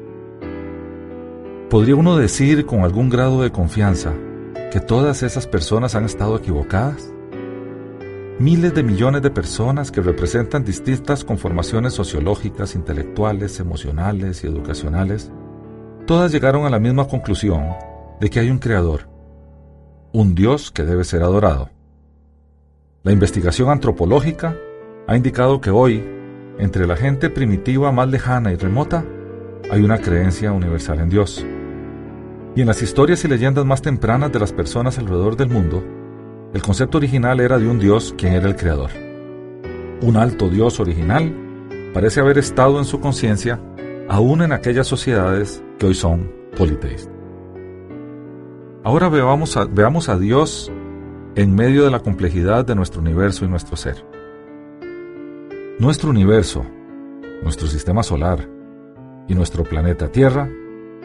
[1.71, 4.13] ¿Podría uno decir con algún grado de confianza
[4.71, 7.13] que todas esas personas han estado equivocadas?
[8.41, 15.33] Miles de millones de personas que representan distintas conformaciones sociológicas, intelectuales, emocionales y educacionales,
[16.07, 17.65] todas llegaron a la misma conclusión
[18.21, 19.09] de que hay un creador,
[20.13, 21.71] un Dios que debe ser adorado.
[23.03, 24.55] La investigación antropológica
[25.09, 26.05] ha indicado que hoy,
[26.61, 29.05] entre la gente primitiva más lejana y remota,
[29.69, 31.45] hay una creencia universal en Dios.
[32.55, 35.83] Y en las historias y leyendas más tempranas de las personas alrededor del mundo,
[36.55, 38.91] el concepto original era de un Dios quien era el creador.
[40.01, 41.33] Un alto Dios original
[41.93, 43.61] parece haber estado en su conciencia
[44.09, 47.13] aún en aquellas sociedades que hoy son politeístas.
[48.85, 50.73] Ahora veamos a, veamos a Dios
[51.35, 54.05] en medio de la complejidad de nuestro universo y nuestro ser.
[55.79, 56.65] Nuestro universo,
[57.43, 58.49] nuestro sistema solar
[59.29, 60.49] y nuestro planeta Tierra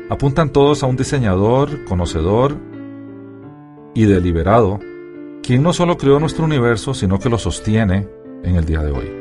[0.10, 2.56] apuntan todos a un diseñador, conocedor
[3.94, 4.80] y deliberado,
[5.44, 8.08] quien no solo creó nuestro universo, sino que lo sostiene
[8.44, 9.12] en el día de hoy.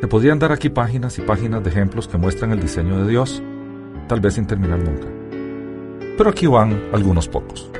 [0.00, 3.42] Te podrían dar aquí páginas y páginas de ejemplos que muestran el diseño de Dios,
[4.08, 5.08] tal vez sin terminar nunca.
[6.16, 7.70] Pero aquí van algunos pocos.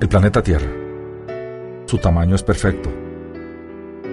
[0.00, 0.68] El planeta Tierra.
[1.86, 2.90] Su tamaño es perfecto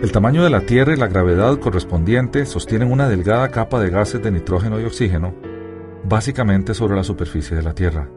[0.03, 4.21] el tamaño de la Tierra y la gravedad correspondiente sostienen una delgada capa de gases
[4.21, 5.33] de nitrógeno y oxígeno,
[6.03, 8.09] básicamente sobre la superficie de la Tierra.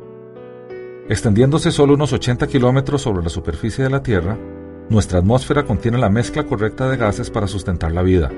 [1.08, 4.36] Extendiéndose solo unos 80 kilómetros sobre la superficie de la Tierra,
[4.88, 8.32] nuestra atmósfera contiene la mezcla correcta de gases para sustentar la vida.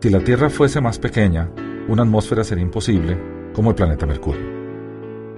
[0.00, 1.50] Si la Tierra fuese más pequeña,
[1.88, 3.18] una atmósfera sería imposible,
[3.52, 4.40] como el planeta Mercurio.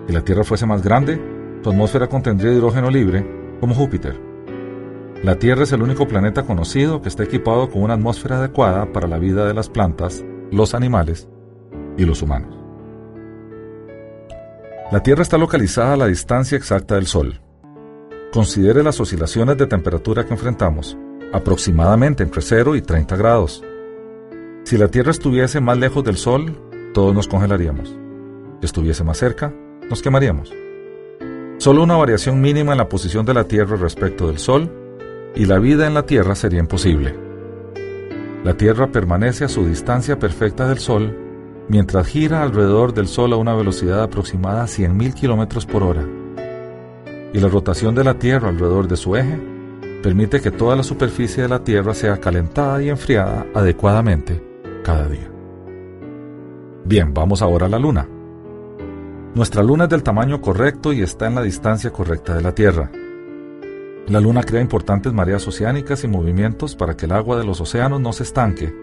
[0.06, 1.18] Si la Tierra fuese más grande,
[1.62, 4.20] su atmósfera contendría hidrógeno libre, como Júpiter.
[5.22, 9.08] La Tierra es el único planeta conocido que está equipado con una atmósfera adecuada para
[9.08, 11.28] la vida de las plantas, los animales
[11.96, 12.59] y los humanos.
[14.90, 17.40] La Tierra está localizada a la distancia exacta del Sol.
[18.32, 20.98] Considere las oscilaciones de temperatura que enfrentamos,
[21.32, 23.62] aproximadamente entre 0 y 30 grados.
[24.64, 26.58] Si la Tierra estuviese más lejos del Sol,
[26.92, 27.96] todos nos congelaríamos.
[28.58, 29.54] Si estuviese más cerca,
[29.88, 30.52] nos quemaríamos.
[31.58, 34.72] Solo una variación mínima en la posición de la Tierra respecto del Sol
[35.36, 37.14] y la vida en la Tierra sería imposible.
[38.42, 41.16] La Tierra permanece a su distancia perfecta del Sol
[41.70, 46.04] mientras gira alrededor del Sol a una velocidad aproximada a 100.000 km por hora.
[47.32, 49.40] Y la rotación de la Tierra alrededor de su eje
[50.02, 54.42] permite que toda la superficie de la Tierra sea calentada y enfriada adecuadamente
[54.82, 55.30] cada día.
[56.84, 58.08] Bien, vamos ahora a la Luna.
[59.36, 62.90] Nuestra Luna es del tamaño correcto y está en la distancia correcta de la Tierra.
[64.08, 68.00] La luna crea importantes mareas oceánicas y movimientos para que el agua de los océanos
[68.00, 68.74] no se estanque,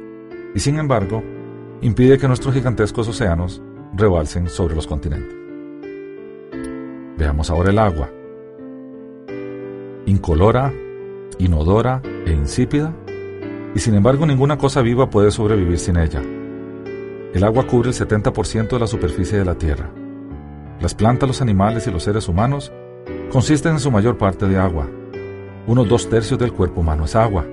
[0.55, 1.21] y sin embargo,
[1.81, 3.61] impide que nuestros gigantescos océanos
[3.93, 5.35] rebalsen sobre los continentes.
[7.17, 8.09] Veamos ahora el agua.
[10.05, 10.71] Incolora,
[11.39, 12.93] inodora e insípida,
[13.75, 16.21] y sin embargo ninguna cosa viva puede sobrevivir sin ella.
[17.33, 19.89] El agua cubre el 70% de la superficie de la Tierra.
[20.79, 22.71] Las plantas, los animales y los seres humanos
[23.31, 24.87] consisten en su mayor parte de agua,
[25.67, 27.45] unos dos tercios del cuerpo humano es agua.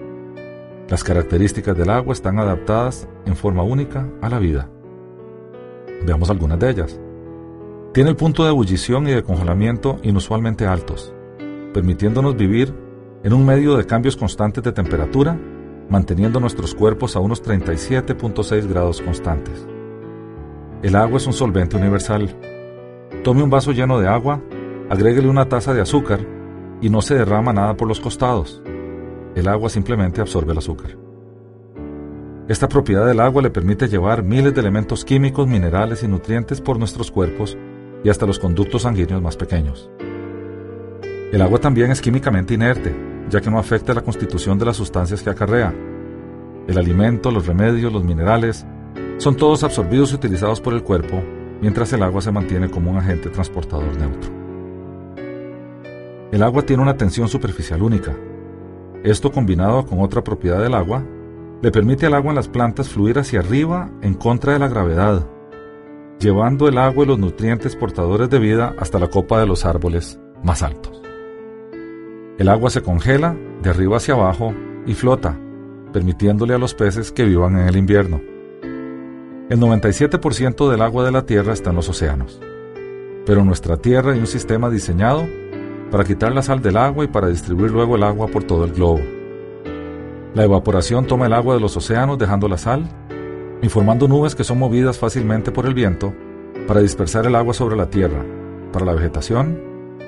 [0.88, 4.68] Las características del agua están adaptadas en forma única a la vida.
[6.04, 7.00] Veamos algunas de ellas.
[7.94, 11.14] Tiene el punto de ebullición y de congelamiento inusualmente altos,
[11.72, 12.74] permitiéndonos vivir
[13.22, 15.38] en un medio de cambios constantes de temperatura,
[15.88, 19.66] manteniendo nuestros cuerpos a unos 37.6 grados constantes.
[20.82, 22.28] El agua es un solvente universal.
[23.22, 24.42] Tome un vaso lleno de agua,
[24.90, 26.20] agréguele una taza de azúcar
[26.82, 28.62] y no se derrama nada por los costados.
[29.34, 30.96] El agua simplemente absorbe el azúcar.
[32.46, 36.78] Esta propiedad del agua le permite llevar miles de elementos químicos, minerales y nutrientes por
[36.78, 37.56] nuestros cuerpos
[38.04, 39.90] y hasta los conductos sanguíneos más pequeños.
[41.32, 42.94] El agua también es químicamente inerte,
[43.30, 45.74] ya que no afecta la constitución de las sustancias que acarrea.
[46.68, 48.64] El alimento, los remedios, los minerales,
[49.16, 51.22] son todos absorbidos y utilizados por el cuerpo,
[51.60, 54.30] mientras el agua se mantiene como un agente transportador neutro.
[56.30, 58.14] El agua tiene una tensión superficial única.
[59.04, 61.04] Esto combinado con otra propiedad del agua,
[61.60, 65.26] le permite al agua en las plantas fluir hacia arriba en contra de la gravedad,
[66.18, 70.18] llevando el agua y los nutrientes portadores de vida hasta la copa de los árboles
[70.42, 71.02] más altos.
[72.38, 74.54] El agua se congela de arriba hacia abajo
[74.86, 75.38] y flota,
[75.92, 78.22] permitiéndole a los peces que vivan en el invierno.
[79.50, 82.40] El 97% del agua de la Tierra está en los océanos.
[83.26, 85.26] pero nuestra Tierra hay un sistema diseñado
[85.90, 88.72] para quitar la sal del agua y para distribuir luego el agua por todo el
[88.72, 89.00] globo.
[90.34, 92.88] La evaporación toma el agua de los océanos dejando la sal,
[93.62, 96.12] informando nubes que son movidas fácilmente por el viento
[96.66, 98.24] para dispersar el agua sobre la tierra,
[98.72, 99.60] para la vegetación,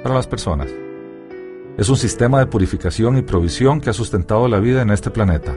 [0.02, 0.68] para las personas.
[1.76, 5.54] Es un sistema de purificación y provisión que ha sustentado la vida en este planeta,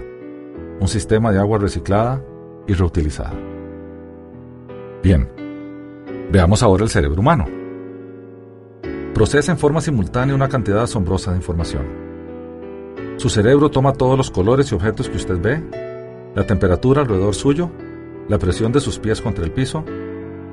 [0.80, 2.22] un sistema de agua reciclada
[2.67, 3.34] y reutilizada.
[5.01, 5.30] Bien,
[6.32, 7.59] veamos ahora el cerebro humano.
[9.14, 12.10] Procesa en forma simultánea una cantidad asombrosa de información.
[13.18, 15.62] Su cerebro toma todos los colores y objetos que usted ve,
[16.36, 17.72] la temperatura alrededor suyo,
[18.30, 19.84] la presión de sus pies contra el piso,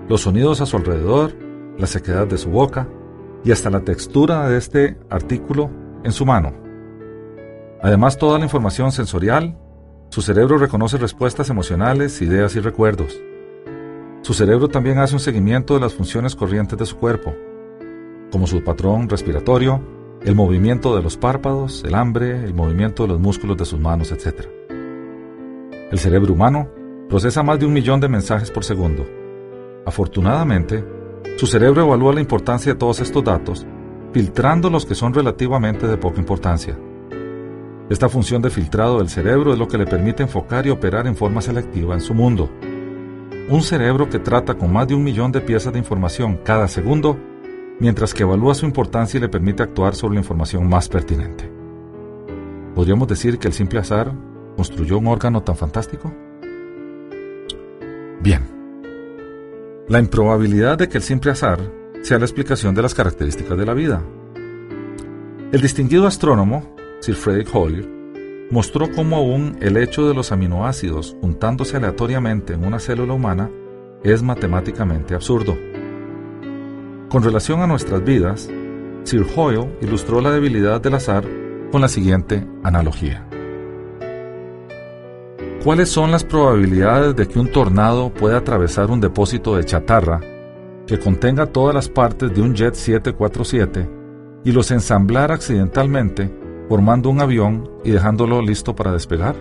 [0.09, 1.33] los sonidos a su alrededor,
[1.79, 2.89] la sequedad de su boca
[3.45, 5.71] y hasta la textura de este artículo
[6.03, 6.55] en su mano.
[7.83, 9.59] Además, toda la información sensorial,
[10.09, 13.21] su cerebro reconoce respuestas emocionales, ideas y recuerdos.
[14.23, 17.35] Su cerebro también hace un seguimiento de las funciones corrientes de su cuerpo,
[18.31, 19.81] como su patrón respiratorio,
[20.23, 24.13] el movimiento de los párpados, el hambre, el movimiento de los músculos de sus manos,
[24.13, 24.47] etc.
[25.91, 26.69] El cerebro humano
[27.09, 29.07] procesa más de un millón de mensajes por segundo.
[29.85, 30.85] Afortunadamente,
[31.37, 33.67] su cerebro evalúa la importancia de todos estos datos,
[34.13, 36.77] filtrando los que son relativamente de poca importancia.
[37.89, 41.15] Esta función de filtrado del cerebro es lo que le permite enfocar y operar en
[41.15, 42.51] forma selectiva en su mundo,
[43.49, 47.17] un cerebro que trata con más de un millón de piezas de información cada segundo,
[47.79, 51.51] mientras que evalúa su importancia y le permite actuar sobre la información más pertinente.
[52.75, 54.13] ¿Podríamos decir que el simple azar
[54.57, 56.13] construyó un órgano tan fantástico?
[58.21, 58.43] Bien.
[59.89, 61.61] La improbabilidad de que el simple azar
[62.03, 64.03] sea la explicación de las características de la vida.
[65.53, 67.89] El distinguido astrónomo, Sir Frederick Hollier,
[68.51, 73.51] mostró cómo aún el hecho de los aminoácidos juntándose aleatoriamente en una célula humana
[74.03, 75.57] es matemáticamente absurdo.
[77.09, 78.51] Con relación a nuestras vidas,
[79.05, 81.25] Sir Hoyle ilustró la debilidad del azar
[81.71, 83.25] con la siguiente analogía.
[85.63, 90.21] ¿Cuáles son las probabilidades de que un tornado pueda atravesar un depósito de chatarra
[90.87, 93.89] que contenga todas las partes de un jet 747
[94.45, 96.33] y los ensamblar accidentalmente
[96.69, 99.37] formando un avión y dejándolo listo para despegar?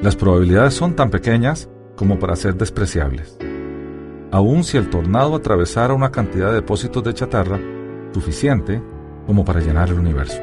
[0.00, 3.38] Las probabilidades son tan pequeñas como para ser despreciables.
[4.32, 7.60] Aun si el tornado atravesara una cantidad de depósitos de chatarra
[8.12, 8.82] suficiente
[9.26, 10.40] como para llenar el universo.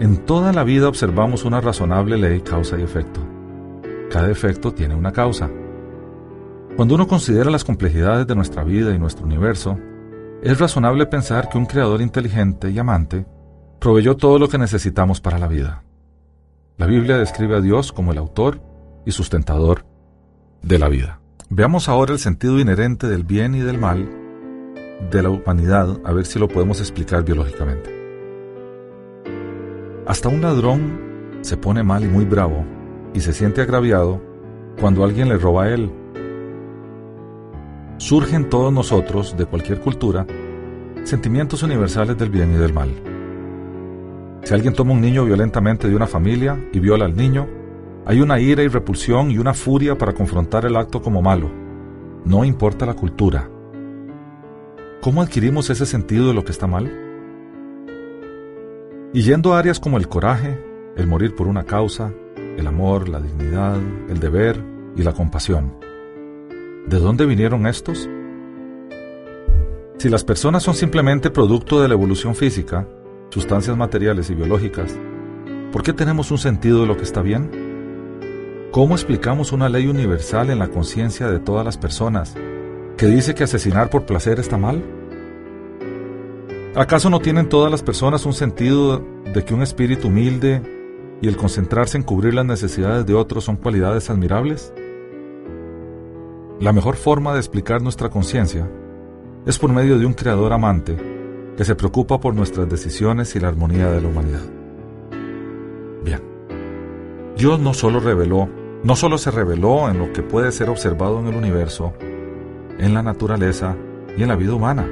[0.00, 3.20] En toda la vida observamos una razonable ley causa y efecto.
[4.10, 5.50] Cada efecto tiene una causa.
[6.76, 9.78] Cuando uno considera las complejidades de nuestra vida y nuestro universo,
[10.42, 13.26] es razonable pensar que un creador inteligente y amante
[13.80, 15.82] proveyó todo lo que necesitamos para la vida.
[16.76, 18.60] La Biblia describe a Dios como el autor
[19.04, 19.84] y sustentador
[20.62, 21.20] de la vida.
[21.50, 24.08] Veamos ahora el sentido inherente del bien y del mal
[25.10, 27.90] de la humanidad, a ver si lo podemos explicar biológicamente.
[30.06, 32.64] Hasta un ladrón se pone mal y muy bravo
[33.14, 34.20] y se siente agraviado
[34.80, 35.90] cuando alguien le roba a él
[37.98, 40.26] surgen todos nosotros, de cualquier cultura,
[41.02, 42.90] sentimientos universales del bien y del mal.
[44.44, 47.46] Si alguien toma un niño violentamente de una familia y viola al niño,
[48.06, 51.50] hay una ira y repulsión y una furia para confrontar el acto como malo.
[52.24, 53.48] No importa la cultura.
[55.00, 56.90] ¿Cómo adquirimos ese sentido de lo que está mal?
[59.12, 60.58] Y yendo a áreas como el coraje,
[60.96, 62.12] el morir por una causa,
[62.56, 63.76] el amor, la dignidad,
[64.08, 64.62] el deber
[64.96, 65.76] y la compasión.
[66.86, 68.08] ¿De dónde vinieron estos?
[69.98, 72.86] Si las personas son simplemente producto de la evolución física,
[73.30, 74.96] sustancias materiales y biológicas,
[75.72, 77.67] ¿por qué tenemos un sentido de lo que está bien?
[78.70, 82.34] ¿Cómo explicamos una ley universal en la conciencia de todas las personas
[82.98, 84.84] que dice que asesinar por placer está mal?
[86.74, 89.02] ¿Acaso no tienen todas las personas un sentido
[89.32, 90.60] de que un espíritu humilde
[91.22, 94.74] y el concentrarse en cubrir las necesidades de otros son cualidades admirables?
[96.60, 98.68] La mejor forma de explicar nuestra conciencia
[99.46, 100.94] es por medio de un creador amante
[101.56, 104.44] que se preocupa por nuestras decisiones y la armonía de la humanidad.
[106.04, 106.20] Bien,
[107.38, 111.26] Dios no solo reveló, no solo se reveló en lo que puede ser observado en
[111.26, 111.92] el universo,
[112.78, 113.76] en la naturaleza
[114.16, 114.88] y en la vida humana,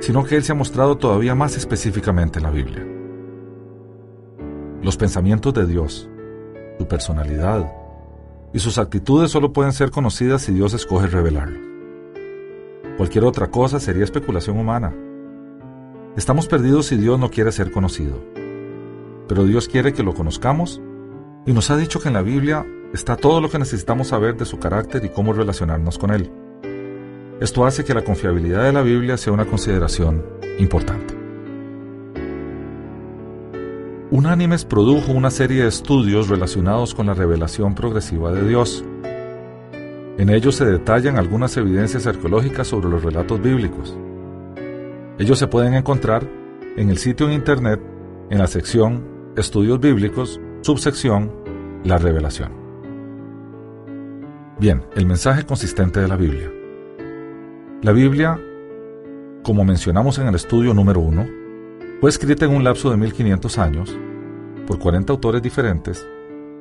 [0.00, 2.86] sino que Él se ha mostrado todavía más específicamente en la Biblia.
[4.82, 6.08] Los pensamientos de Dios,
[6.78, 7.72] su personalidad,
[8.52, 11.58] y sus actitudes solo pueden ser conocidas si Dios escoge revelarlo.
[12.98, 14.94] Cualquier otra cosa sería especulación humana.
[16.16, 18.22] Estamos perdidos si Dios no quiere ser conocido.
[19.26, 20.82] Pero Dios quiere que lo conozcamos
[21.46, 24.44] y nos ha dicho que en la Biblia está todo lo que necesitamos saber de
[24.44, 26.30] su carácter y cómo relacionarnos con Él.
[27.40, 30.24] Esto hace que la confiabilidad de la Biblia sea una consideración
[30.58, 31.22] importante.
[34.12, 38.84] Unánimes produjo una serie de estudios relacionados con la revelación progresiva de Dios.
[40.18, 43.96] En ellos se detallan algunas evidencias arqueológicas sobre los relatos bíblicos.
[45.18, 46.28] Ellos se pueden encontrar
[46.76, 47.80] en el sitio en Internet
[48.30, 51.32] en la sección Estudios Bíblicos, subsección
[51.82, 52.52] La Revelación.
[54.60, 56.48] Bien, el mensaje consistente de la Biblia.
[57.82, 58.40] La Biblia,
[59.42, 61.26] como mencionamos en el estudio número 1,
[62.00, 63.98] fue escrita en un lapso de 1500 años
[64.68, 66.06] por 40 autores diferentes,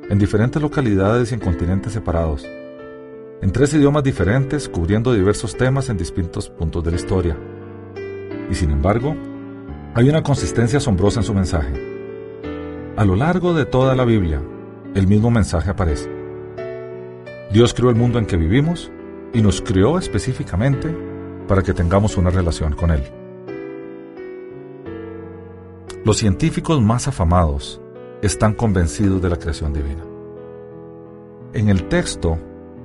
[0.09, 5.97] en diferentes localidades y en continentes separados, en tres idiomas diferentes cubriendo diversos temas en
[5.97, 7.37] distintos puntos de la historia.
[8.49, 9.15] Y sin embargo,
[9.93, 11.90] hay una consistencia asombrosa en su mensaje.
[12.97, 14.41] A lo largo de toda la Biblia,
[14.95, 16.11] el mismo mensaje aparece.
[17.53, 18.91] Dios creó el mundo en que vivimos
[19.33, 20.93] y nos creó específicamente
[21.47, 23.03] para que tengamos una relación con Él.
[26.03, 27.81] Los científicos más afamados
[28.21, 30.03] están convencidos de la creación divina.
[31.53, 32.37] En el texto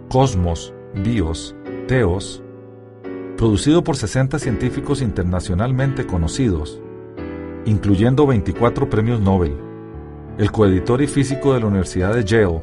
[0.09, 1.57] Cosmos, Bios,
[1.89, 2.45] Teos,
[3.37, 6.81] producido por 60 científicos internacionalmente conocidos,
[7.65, 9.66] incluyendo 24 premios Nobel.
[10.39, 12.63] El coeditor y físico de la Universidad de Yale,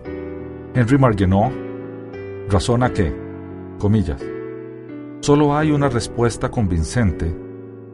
[0.75, 1.51] Henry Margenau,
[2.47, 3.11] razona que,
[3.79, 4.23] comillas,
[5.21, 7.35] solo hay una respuesta convincente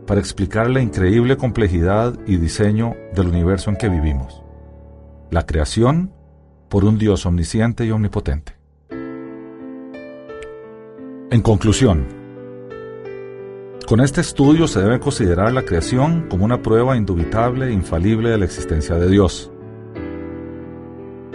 [0.06, 4.44] para explicar la increíble complejidad y diseño del universo en que vivimos.
[5.32, 6.12] La creación
[6.68, 8.58] por un Dios omnisciente y omnipotente.
[11.32, 12.06] En conclusión,
[13.88, 18.40] con este estudio se debe considerar la creación como una prueba indubitable e infalible de
[18.40, 19.49] la existencia de Dios.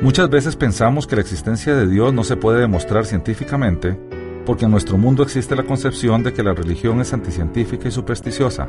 [0.03, 3.99] Muchas veces pensamos que la existencia de Dios no se puede demostrar científicamente
[4.45, 8.68] porque en nuestro mundo existe la concepción de que la religión es anticientífica y supersticiosa.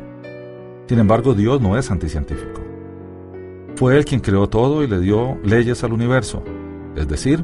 [0.87, 2.61] Sin embargo, Dios no es anticientífico.
[3.75, 6.43] Fue Él quien creó todo y le dio leyes al universo,
[6.95, 7.43] es decir,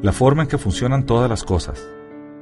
[0.00, 1.86] la forma en que funcionan todas las cosas,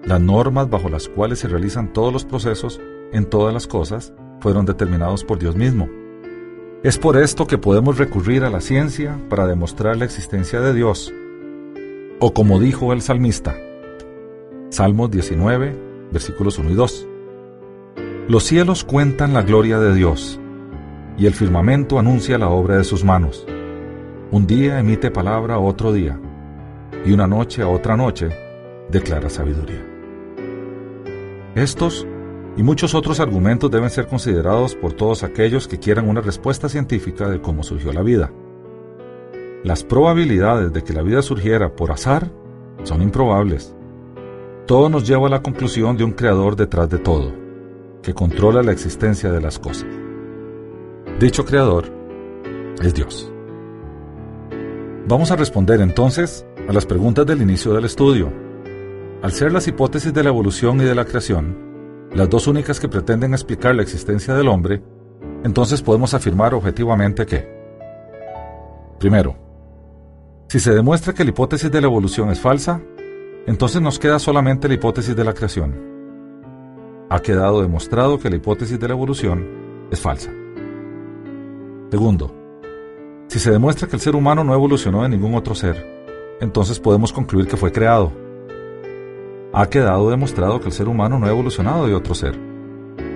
[0.04, 2.80] las normas bajo las cuales se realizan todos los procesos
[3.12, 5.88] en todas las cosas fueron determinados por Dios mismo.
[6.84, 11.12] Es por esto que podemos recurrir a la ciencia para demostrar la existencia de Dios.
[12.20, 13.56] O como dijo el salmista,
[14.70, 15.74] Salmos 19,
[16.12, 17.08] versículos 1 y 2.
[18.28, 20.38] Los cielos cuentan la gloria de Dios,
[21.16, 23.44] y el firmamento anuncia la obra de sus manos.
[24.30, 26.16] Un día emite palabra a otro día,
[27.04, 28.28] y una noche a otra noche
[28.88, 29.84] declara sabiduría.
[31.56, 32.06] Estos
[32.56, 37.28] y muchos otros argumentos deben ser considerados por todos aquellos que quieran una respuesta científica
[37.28, 38.32] de cómo surgió la vida.
[39.64, 42.30] Las probabilidades de que la vida surgiera por azar
[42.84, 43.74] son improbables.
[44.66, 47.32] Todo nos lleva a la conclusión de un creador detrás de todo,
[48.02, 49.88] que controla la existencia de las cosas.
[51.18, 51.86] Dicho creador
[52.80, 53.32] es Dios.
[55.08, 58.30] Vamos a responder entonces a las preguntas del inicio del estudio.
[59.22, 61.67] Al ser las hipótesis de la evolución y de la creación,
[62.18, 64.82] las dos únicas que pretenden explicar la existencia del hombre,
[65.44, 67.48] entonces podemos afirmar objetivamente que,
[68.98, 69.36] primero,
[70.48, 72.82] si se demuestra que la hipótesis de la evolución es falsa,
[73.46, 77.06] entonces nos queda solamente la hipótesis de la creación.
[77.08, 80.32] Ha quedado demostrado que la hipótesis de la evolución es falsa.
[81.88, 82.34] Segundo,
[83.28, 87.12] si se demuestra que el ser humano no evolucionó de ningún otro ser, entonces podemos
[87.12, 88.12] concluir que fue creado
[89.52, 92.38] ha quedado demostrado que el ser humano no ha evolucionado de otro ser,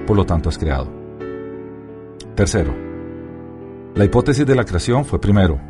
[0.07, 0.89] por lo tanto es creado.
[2.35, 2.75] Tercero,
[3.95, 5.61] la hipótesis de la creación fue primero,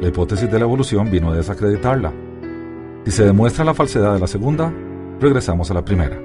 [0.00, 2.12] la hipótesis de la evolución vino a desacreditarla.
[3.04, 4.72] Si se demuestra la falsedad de la segunda,
[5.20, 6.20] regresamos a la primera.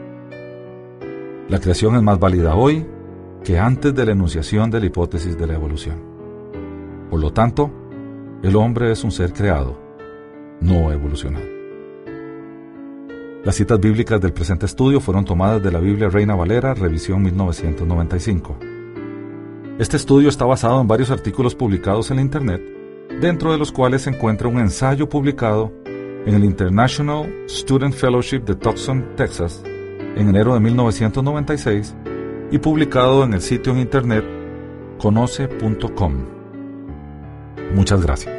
[1.50, 2.86] La creación es más válida hoy
[3.44, 6.02] que antes de la enunciación de la hipótesis de la evolución.
[7.10, 7.72] Por lo tanto,
[8.44, 9.78] el hombre es un ser creado,
[10.62, 11.53] no evolucionado.
[13.44, 18.58] Las citas bíblicas del presente estudio fueron tomadas de la Biblia Reina Valera, revisión 1995.
[19.80, 22.62] Este estudio está basado en varios artículos publicados en Internet,
[23.20, 28.56] dentro de los cuales se encuentra un ensayo publicado en el International Student Fellowship de
[28.56, 31.96] Tucson, Texas, en enero de 1996
[32.50, 34.24] y publicado en el sitio en Internet
[35.00, 36.14] conoce.com.
[37.76, 38.34] Muchas gracias.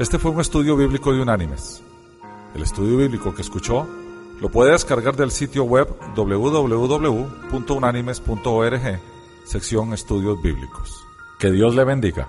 [0.00, 1.84] Este fue un estudio bíblico de Unánimes.
[2.54, 3.86] El estudio bíblico que escuchó
[4.40, 5.86] lo puede descargar del sitio web
[6.16, 9.00] www.unánimes.org,
[9.44, 11.04] sección Estudios Bíblicos.
[11.38, 12.26] Que Dios le bendiga.